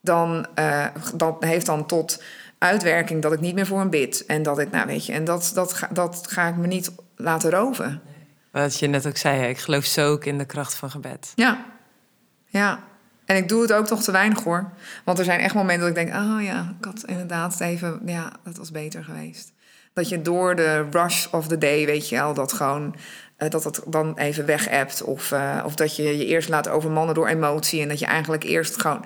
[0.00, 2.22] dan uh, dat heeft dan tot
[2.58, 4.26] uitwerking dat ik niet meer voor hem bid.
[4.26, 6.92] En dat ik, nou weet je, en dat, dat, dat, dat ga ik me niet
[7.16, 8.02] laten roven.
[8.52, 11.32] Wat je net ook zei, ik geloof zo ook in de kracht van gebed.
[11.34, 11.64] Ja,
[12.46, 12.78] ja.
[13.24, 14.70] En ik doe het ook toch te weinig hoor.
[15.04, 18.32] Want er zijn echt momenten dat ik denk, oh ja, ik had inderdaad even, ja,
[18.44, 19.52] dat was beter geweest.
[19.92, 22.94] Dat je door de rush of the day, weet je wel, dat gewoon,
[23.38, 25.02] uh, dat het dan even weg hebt.
[25.02, 28.42] Of, uh, of dat je je eerst laat overmannen door emotie en dat je eigenlijk
[28.42, 29.04] eerst gewoon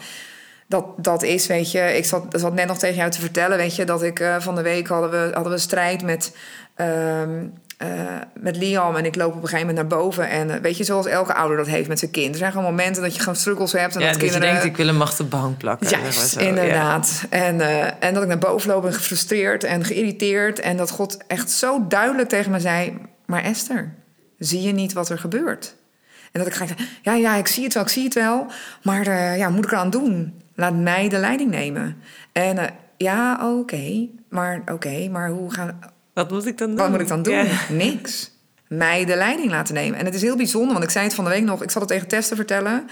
[0.68, 1.96] dat, dat is, weet je.
[1.96, 4.54] Ik zat, zat net nog tegen jou te vertellen, weet je, dat ik uh, van
[4.54, 6.36] de week hadden we, hadden we strijd met.
[6.76, 7.52] Um,
[7.82, 7.88] uh,
[8.40, 10.28] met Liam en ik loop op een gegeven moment naar boven.
[10.28, 12.32] En uh, weet je, zoals elke ouder dat heeft met zijn kind.
[12.32, 13.94] Er zijn gewoon momenten dat je gewoon struggles hebt.
[13.94, 14.46] En ja, dat, kinderen...
[14.46, 15.88] je denkt, ik wil hem achter de bank plakken.
[15.88, 17.22] Juist, inderdaad.
[17.30, 17.38] Ja.
[17.38, 20.60] En, uh, en dat ik naar boven loop en gefrustreerd en geïrriteerd.
[20.60, 22.98] En dat God echt zo duidelijk tegen me zei...
[23.26, 23.94] Maar Esther,
[24.38, 25.74] zie je niet wat er gebeurt?
[26.32, 28.46] En dat ik ga zeggen, ja, ja, ik zie het wel, ik zie het wel.
[28.82, 30.42] Maar ja, moet ik eraan doen?
[30.54, 31.96] Laat mij de leiding nemen.
[32.32, 35.78] En ja, oké, okay, maar oké, okay, maar hoe gaan
[36.16, 36.76] wat moet ik dan doen?
[36.76, 37.34] Wat moet ik dan doen?
[37.34, 37.60] Ja.
[37.68, 38.30] Niks.
[38.68, 39.98] Mij de leiding laten nemen.
[39.98, 41.62] En het is heel bijzonder, want ik zei het van de week nog.
[41.62, 42.88] Ik zat het tegen Tess te vertellen.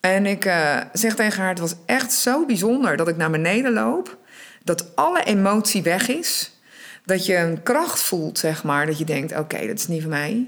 [0.00, 3.72] En ik uh, zeg tegen haar, het was echt zo bijzonder dat ik naar beneden
[3.72, 4.16] loop.
[4.64, 6.52] Dat alle emotie weg is.
[7.04, 8.86] Dat je een kracht voelt, zeg maar.
[8.86, 10.46] Dat je denkt, oké, okay, dat is niet voor mij.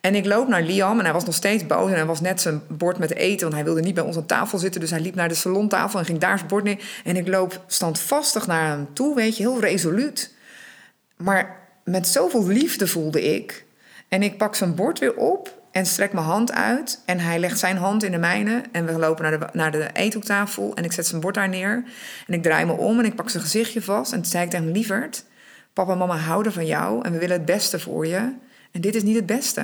[0.00, 1.90] En ik loop naar Liam en hij was nog steeds boos.
[1.90, 4.26] En hij was net zijn bord met eten, want hij wilde niet bij ons aan
[4.26, 4.80] tafel zitten.
[4.80, 6.78] Dus hij liep naar de salontafel en ging daar zijn bord neer.
[7.04, 10.36] En ik loop standvastig naar hem toe, weet je, heel resoluut.
[11.18, 13.64] Maar met zoveel liefde voelde ik.
[14.08, 17.02] En ik pak zijn bord weer op en strek mijn hand uit.
[17.04, 18.62] En hij legt zijn hand in de mijne.
[18.72, 20.74] En we lopen naar de, naar de eethoektafel.
[20.74, 21.84] En ik zet zijn bord daar neer.
[22.26, 24.12] En ik draai me om en ik pak zijn gezichtje vast.
[24.12, 25.24] En toen zei ik tegen hem, lieverd,
[25.72, 27.04] papa en mama houden van jou.
[27.04, 28.32] En we willen het beste voor je.
[28.72, 29.62] En dit is niet het beste.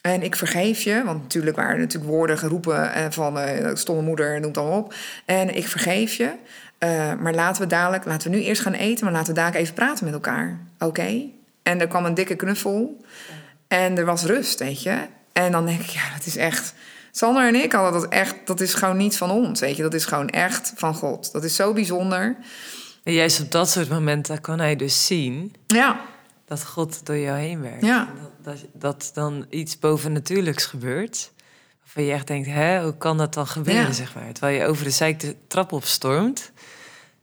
[0.00, 4.02] En ik vergeef je, want natuurlijk waren er natuurlijk woorden geroepen eh, van uh, stomme
[4.02, 4.94] moeder, noem dan op.
[5.24, 6.32] En ik vergeef je.
[6.84, 9.62] Uh, maar laten we dadelijk, laten we nu eerst gaan eten, maar laten we dadelijk
[9.62, 10.58] even praten met elkaar.
[10.74, 10.84] Oké?
[10.84, 11.32] Okay?
[11.62, 13.04] En er kwam een dikke knuffel.
[13.68, 15.06] En er was rust, weet je.
[15.32, 16.74] En dan denk ik, ja, dat is echt.
[17.10, 19.82] Sander en ik hadden dat echt, dat is gewoon niet van ons, weet je.
[19.82, 21.32] Dat is gewoon echt van God.
[21.32, 22.36] Dat is zo bijzonder.
[23.04, 26.00] En juist op dat soort momenten kan hij dus zien ja.
[26.44, 27.84] dat God door jou heen werkt.
[27.84, 28.08] Ja.
[28.42, 31.30] Dat, dat, dat dan iets bovennatuurlijks gebeurt.
[31.94, 34.32] Waarvan je echt denkt, hè, hoe kan dat dan gebeuren, zeg maar.
[34.32, 36.52] Terwijl je over de zijk de trap opstormt.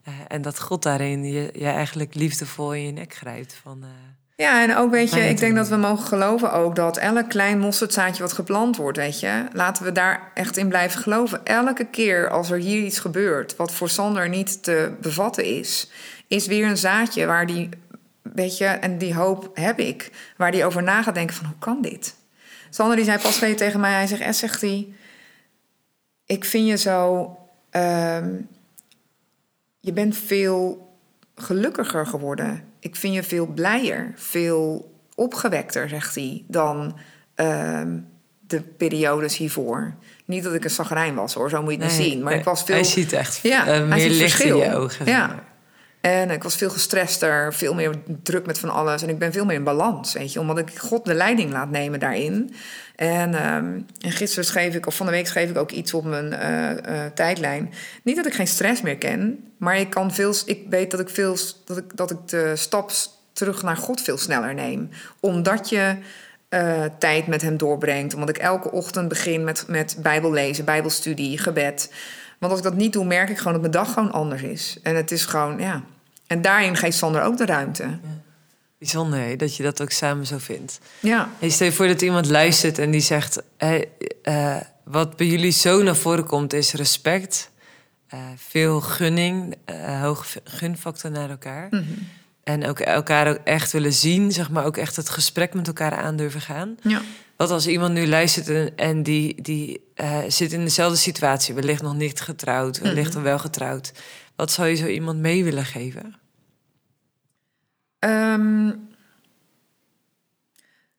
[0.08, 3.60] Uh, en dat God daarin je, je eigenlijk liefdevol in je nek grijpt.
[3.64, 3.88] Van, uh,
[4.36, 7.60] ja, en ook weet je, ik denk dat we mogen geloven ook dat elk klein
[7.60, 11.46] mosterdzaadje wat geplant wordt, weet je, laten we daar echt in blijven geloven.
[11.46, 15.90] Elke keer als er hier iets gebeurt wat voor Sander niet te bevatten is,
[16.28, 17.70] is weer een zaadje waar die,
[18.22, 21.60] weet je, en die hoop heb ik, waar die over na gaat denken van hoe
[21.60, 22.16] kan dit?
[22.78, 24.88] Sander die zei pas geleden tegen mij, hij zegt, S zegt hij,
[26.26, 27.22] ik vind je zo,
[27.72, 28.48] um,
[29.80, 30.92] je bent veel
[31.36, 36.98] gelukkiger geworden ik vind je veel blijer, veel opgewekter, zegt hij, dan
[37.36, 37.82] uh,
[38.40, 39.94] de periodes hiervoor.
[40.26, 42.24] Niet dat ik een zagrijn was hoor, zo moet je het nee, zien.
[42.24, 42.76] Maar ik was veel.
[42.76, 45.06] Hij ziet echt ja, uh, meer licht in je ogen.
[45.06, 45.44] Ja.
[46.08, 47.94] En ik was veel gestrester, veel meer
[48.24, 49.02] druk met van alles.
[49.02, 50.40] En ik ben veel meer in balans, weet je.
[50.40, 52.54] Omdat ik God de leiding laat nemen daarin.
[52.96, 56.06] En, um, en gisteren schreef ik, of van de week schreef ik ook iets op
[56.06, 57.74] mijn uh, uh, tijdlijn.
[58.04, 61.10] Niet dat ik geen stress meer ken, maar ik, kan veel, ik weet dat ik,
[61.10, 62.92] veel, dat, ik, dat ik de stap
[63.34, 64.90] terug naar God veel sneller neem.
[65.20, 65.96] Omdat je
[66.50, 68.14] uh, tijd met hem doorbrengt.
[68.14, 71.92] Omdat ik elke ochtend begin met, met Bijbel lezen, Bijbelstudie, gebed.
[72.40, 74.80] Want als ik dat niet doe, merk ik gewoon dat mijn dag gewoon anders is.
[74.84, 75.84] En het is gewoon, ja.
[76.28, 77.84] En daarin geeft Sander ook de ruimte.
[77.84, 78.00] Ja.
[78.80, 80.80] Bijzonder hè, dat je dat ook samen zo vindt.
[81.00, 81.30] Ja.
[81.40, 83.42] Hey, stel je voor dat iemand luistert en die zegt...
[83.58, 83.90] Hey,
[84.24, 87.50] uh, wat bij jullie zo naar voren komt is respect...
[88.14, 91.68] Uh, veel gunning, uh, hoge gunfactor naar elkaar.
[91.70, 92.08] Mm -hmm.
[92.44, 95.92] En ook elkaar ook echt willen zien, zeg maar ook echt het gesprek met elkaar
[95.92, 96.78] aan durven gaan.
[96.82, 97.02] Ja.
[97.36, 99.82] Wat als iemand nu luistert en, en die, die
[100.28, 103.24] zit in dezelfde situatie, wellicht nog niet getrouwd, wellicht mm -hmm.
[103.24, 103.92] wel getrouwd.
[104.38, 106.16] Wat zou je zo iemand mee willen geven?
[108.00, 108.90] Um,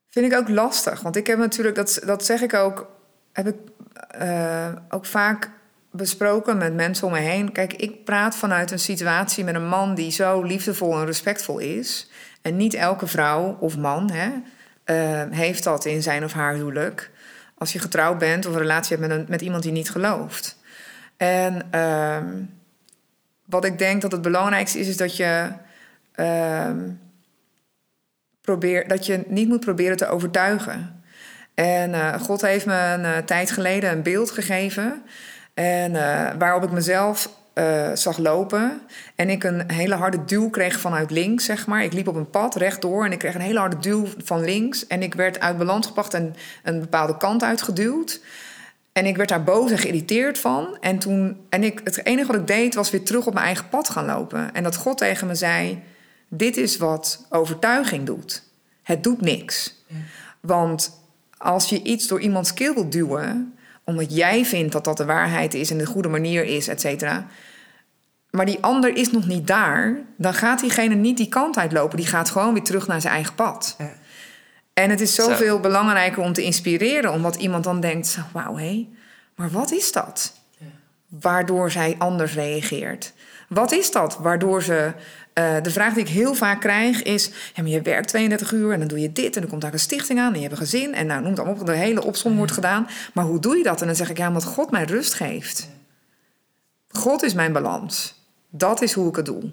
[0.08, 1.00] vind ik ook lastig.
[1.00, 2.90] Want ik heb natuurlijk, dat, dat zeg ik ook,
[3.32, 3.56] heb ik
[4.20, 5.50] uh, ook vaak
[5.90, 7.52] besproken met mensen om me heen.
[7.52, 12.10] Kijk, ik praat vanuit een situatie met een man die zo liefdevol en respectvol is.
[12.42, 14.30] En niet elke vrouw of man hè,
[14.84, 17.10] uh, heeft dat in zijn of haar huwelijk.
[17.54, 20.58] Als je getrouwd bent of een relatie hebt met, een, met iemand die niet gelooft.
[21.16, 22.22] En uh,
[23.48, 25.48] wat ik denk dat het belangrijkste is, is dat je.
[26.16, 26.70] Uh,
[28.40, 31.02] probeer, dat je niet moet proberen te overtuigen.
[31.54, 35.02] En uh, God heeft me een uh, tijd geleden een beeld gegeven.
[35.54, 37.36] En uh, waarop ik mezelf
[37.94, 38.80] zag lopen.
[39.14, 41.84] En ik een hele harde duw kreeg vanuit links, zeg maar.
[41.84, 44.86] Ik liep op een pad rechtdoor en ik kreeg een hele harde duw van links.
[44.86, 48.20] En ik werd uit balans gebracht en een bepaalde kant uitgeduwd.
[48.98, 50.76] En ik werd daar boos en geïrriteerd van.
[50.80, 53.68] En, toen, en ik, het enige wat ik deed was weer terug op mijn eigen
[53.68, 54.54] pad gaan lopen.
[54.54, 55.82] En dat God tegen me zei:
[56.28, 58.42] Dit is wat overtuiging doet.
[58.82, 59.84] Het doet niks.
[59.86, 59.96] Ja.
[60.40, 61.00] Want
[61.36, 63.52] als je iets door iemands keel wilt duwen
[63.84, 67.26] omdat jij vindt dat dat de waarheid is en de goede manier is, et cetera.
[68.30, 71.96] Maar die ander is nog niet daar, dan gaat diegene niet die kant uitlopen.
[71.96, 73.74] Die gaat gewoon weer terug naar zijn eigen pad.
[73.78, 73.92] Ja.
[74.78, 75.60] En het is zoveel Zo.
[75.60, 78.88] belangrijker om te inspireren, omdat iemand dan denkt: wauw, hé, hey,
[79.34, 80.32] maar wat is dat?
[80.58, 80.66] Ja.
[81.08, 83.12] Waardoor zij anders reageert.
[83.48, 84.92] Wat is dat waardoor ze
[85.34, 88.72] uh, de vraag die ik heel vaak krijg is: ja, maar je werkt 32 uur
[88.72, 90.52] en dan doe je dit en dan komt daar een stichting aan en je hebt
[90.52, 92.88] een gezin en nou noem het allemaal op, de hele opsom wordt gedaan.
[93.14, 93.80] Maar hoe doe je dat?
[93.80, 95.68] En dan zeg ik: ja, omdat God mij rust geeft.
[96.88, 98.14] God is mijn balans.
[98.50, 99.50] Dat is hoe ik het doe.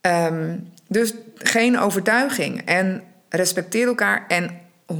[0.00, 4.50] Um, dus geen overtuiging en respecteer elkaar en
[4.92, 4.94] 100%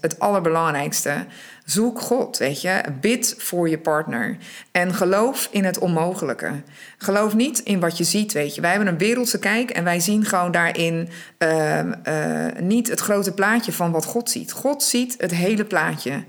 [0.00, 1.26] het allerbelangrijkste.
[1.64, 2.80] Zoek God, weet je.
[3.00, 4.36] Bid voor je partner.
[4.70, 6.50] En geloof in het onmogelijke.
[6.98, 8.60] Geloof niet in wat je ziet, weet je.
[8.60, 11.08] Wij hebben een wereldse kijk en wij zien gewoon daarin
[11.38, 14.52] uh, uh, niet het grote plaatje van wat God ziet.
[14.52, 16.24] God ziet het hele plaatje.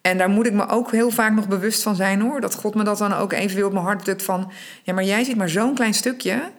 [0.00, 2.40] En daar moet ik me ook heel vaak nog bewust van zijn hoor.
[2.40, 4.52] Dat God me dat dan ook even weer op mijn hart drukt van...
[4.82, 6.50] ja, maar jij ziet maar zo'n klein stukje...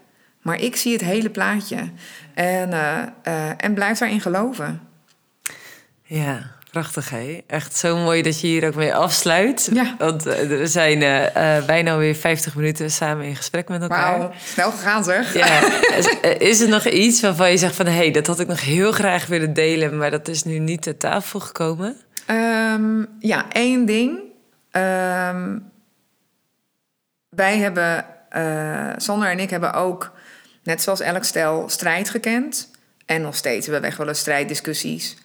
[0.42, 1.78] maar ik zie het hele plaatje.
[2.36, 4.82] En, uh, en blijf daarin geloven.
[6.04, 7.44] Ja, prachtig hè.
[7.48, 9.70] Echt zo mooi dat je hier ook mee afsluit.
[9.74, 9.96] Ja.
[9.98, 14.18] Want we zijn uh, uh, bijna weer 50 minuten samen in gesprek met elkaar.
[14.18, 15.34] Wauw, snel gegaan zeg.
[15.34, 15.62] Ja.
[16.52, 17.86] is er nog iets waarvan je zegt van...
[17.86, 19.98] hé, hey, dat had ik nog heel graag willen delen...
[19.98, 21.98] maar dat is nu niet ter tafel gekomen?
[22.30, 24.20] Um, ja, één ding.
[24.72, 25.72] Um,
[27.30, 28.06] wij hebben...
[28.98, 30.12] Sander en ik hebben ook,
[30.66, 32.72] net zoals elk stel, strijd gekend.
[33.06, 35.18] En nog steeds we echt wel eens strijddiscussies...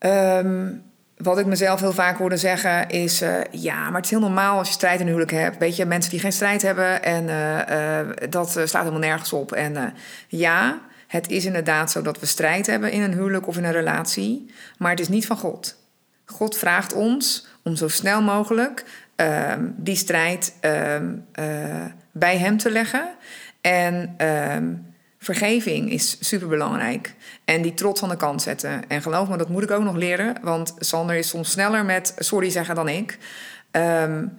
[0.00, 0.82] Um,
[1.16, 3.22] wat ik mezelf heel vaak hoorde zeggen is...
[3.22, 5.58] Uh, ja, maar het is heel normaal als je strijd in huwelijk hebt.
[5.58, 9.52] Weet je, mensen die geen strijd hebben en uh, dat slaat helemaal nergens op.
[9.52, 9.94] En
[10.28, 13.72] ja, het is inderdaad zo dat we strijd hebben in een huwelijk of in een
[13.72, 14.50] relatie.
[14.78, 15.76] Maar het is niet van God.
[16.24, 18.84] God vraagt ons om zo snel mogelijk
[19.16, 21.12] ehm, die strijd ehm,
[22.12, 23.08] bij hem te leggen.
[23.66, 24.74] En ehm,
[25.18, 27.14] vergeving is superbelangrijk.
[27.44, 28.88] En die trots aan de kant zetten.
[28.88, 30.36] En geloof me, dat moet ik ook nog leren.
[30.42, 33.18] Want Sander is soms sneller met sorry zeggen dan ik.
[33.70, 34.38] Um,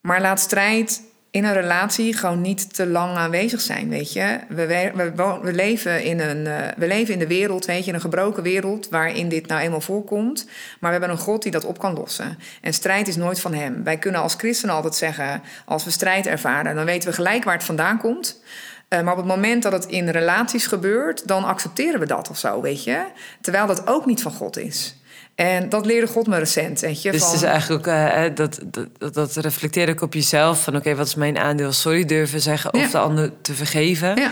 [0.00, 1.02] maar laat strijd
[1.32, 4.38] in een relatie gewoon niet te lang aanwezig zijn, weet je.
[4.48, 7.94] We, we, we, leven, in een, uh, we leven in de wereld, weet je, in
[7.94, 8.88] een gebroken wereld...
[8.88, 10.44] waarin dit nou eenmaal voorkomt.
[10.80, 12.38] Maar we hebben een God die dat op kan lossen.
[12.60, 13.84] En strijd is nooit van hem.
[13.84, 15.42] Wij kunnen als christenen altijd zeggen...
[15.64, 18.40] als we strijd ervaren, dan weten we gelijk waar het vandaan komt...
[18.88, 22.38] Eh, maar op het moment dat het in relaties gebeurt, dan accepteren we dat of
[22.38, 23.04] zo, weet je.
[23.40, 25.01] Terwijl dat ook niet van God is.
[25.34, 27.10] En dat leerde God me recent, weet je.
[27.10, 28.60] Dus het is eigenlijk ook, uh, dat,
[28.98, 30.62] dat, dat reflecteer ik op jezelf.
[30.62, 31.72] Van oké, wat is mijn aandeel?
[31.72, 34.16] Sorry durven zeggen of de ander te vergeven.
[34.16, 34.30] Ja.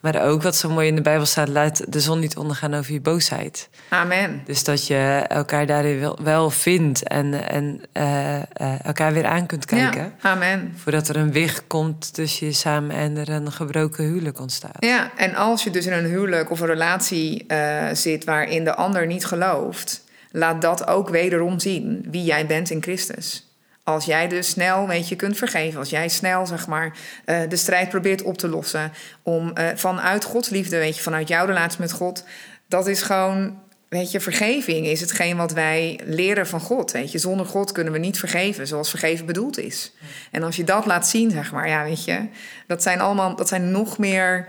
[0.00, 2.92] Maar ook wat zo mooi in de Bijbel staat, laat de zon niet ondergaan over
[2.92, 3.68] je boosheid.
[3.88, 4.42] Amen.
[4.44, 9.46] Dus dat je elkaar daarin wel, wel vindt en, en uh, uh, elkaar weer aan
[9.46, 10.12] kunt kijken.
[10.22, 10.74] Ja, amen.
[10.82, 14.76] Voordat er een wicht komt tussen je samen en er een gebroken huwelijk ontstaat.
[14.78, 18.74] Ja, en als je dus in een huwelijk of een relatie uh, zit waarin de
[18.74, 20.01] ander niet gelooft,
[20.32, 23.46] laat dat ook wederom zien wie jij bent in Christus.
[23.84, 25.78] Als jij dus snel, weet je, kunt vergeven.
[25.78, 28.92] Als jij snel, zeg maar, uh, de strijd probeert op te lossen.
[29.22, 32.24] Om uh, vanuit Gods liefde, weet je, vanuit jouw relatie met God.
[32.68, 33.58] Dat is gewoon,
[33.88, 36.90] weet je, vergeving is hetgeen wat wij leren van God.
[36.90, 39.92] Weet je, zonder God kunnen we niet vergeven zoals vergeven bedoeld is.
[40.30, 42.28] En als je dat laat zien, zeg maar, ja, weet je,
[42.66, 44.46] dat zijn allemaal, dat zijn nog meer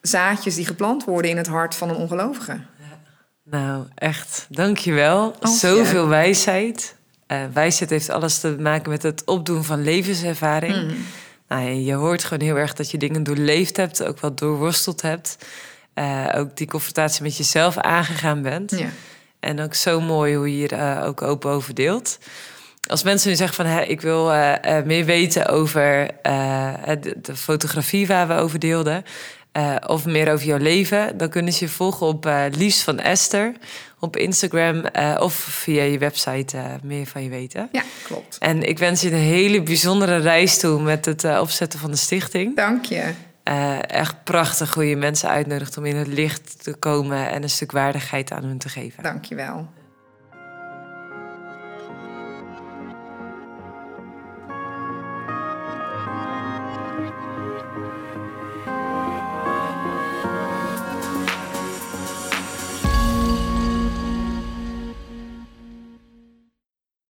[0.00, 2.60] zaadjes die geplant worden in het hart van een ongelovige.
[3.44, 5.34] Nou, echt, dankjewel.
[5.40, 6.96] Oh, Zoveel wijsheid.
[7.28, 10.74] Uh, wijsheid heeft alles te maken met het opdoen van levenservaring.
[10.74, 11.04] Mm.
[11.48, 15.38] Nou, je hoort gewoon heel erg dat je dingen doorleefd hebt, ook wat doorworsteld hebt.
[15.94, 18.70] Uh, ook die confrontatie met jezelf aangegaan bent.
[18.78, 18.88] Ja.
[19.40, 22.18] En ook zo mooi hoe je hier uh, ook open over deelt.
[22.86, 24.24] Als mensen nu zeggen van hè, ik wil
[24.84, 26.10] meer weten over
[27.00, 29.04] de, de, fotografie waar we over deelden.
[29.56, 32.98] Uh, of meer over jouw leven, dan kunnen ze je volgen op uh, Lies van
[32.98, 33.52] Esther
[33.98, 37.68] op Instagram uh, of via je website meer van je weten.
[37.72, 38.38] Ja, klopt.
[38.38, 42.56] En ik wens je een hele bijzondere reis toe met het opzetten van de stichting.
[42.56, 43.12] Dank je.
[43.86, 47.72] echt prachtig hoe je mensen uitnodigt om in het licht te komen en een stuk
[47.72, 49.02] waardigheid aan hun te geven.
[49.02, 49.68] Dank je wel.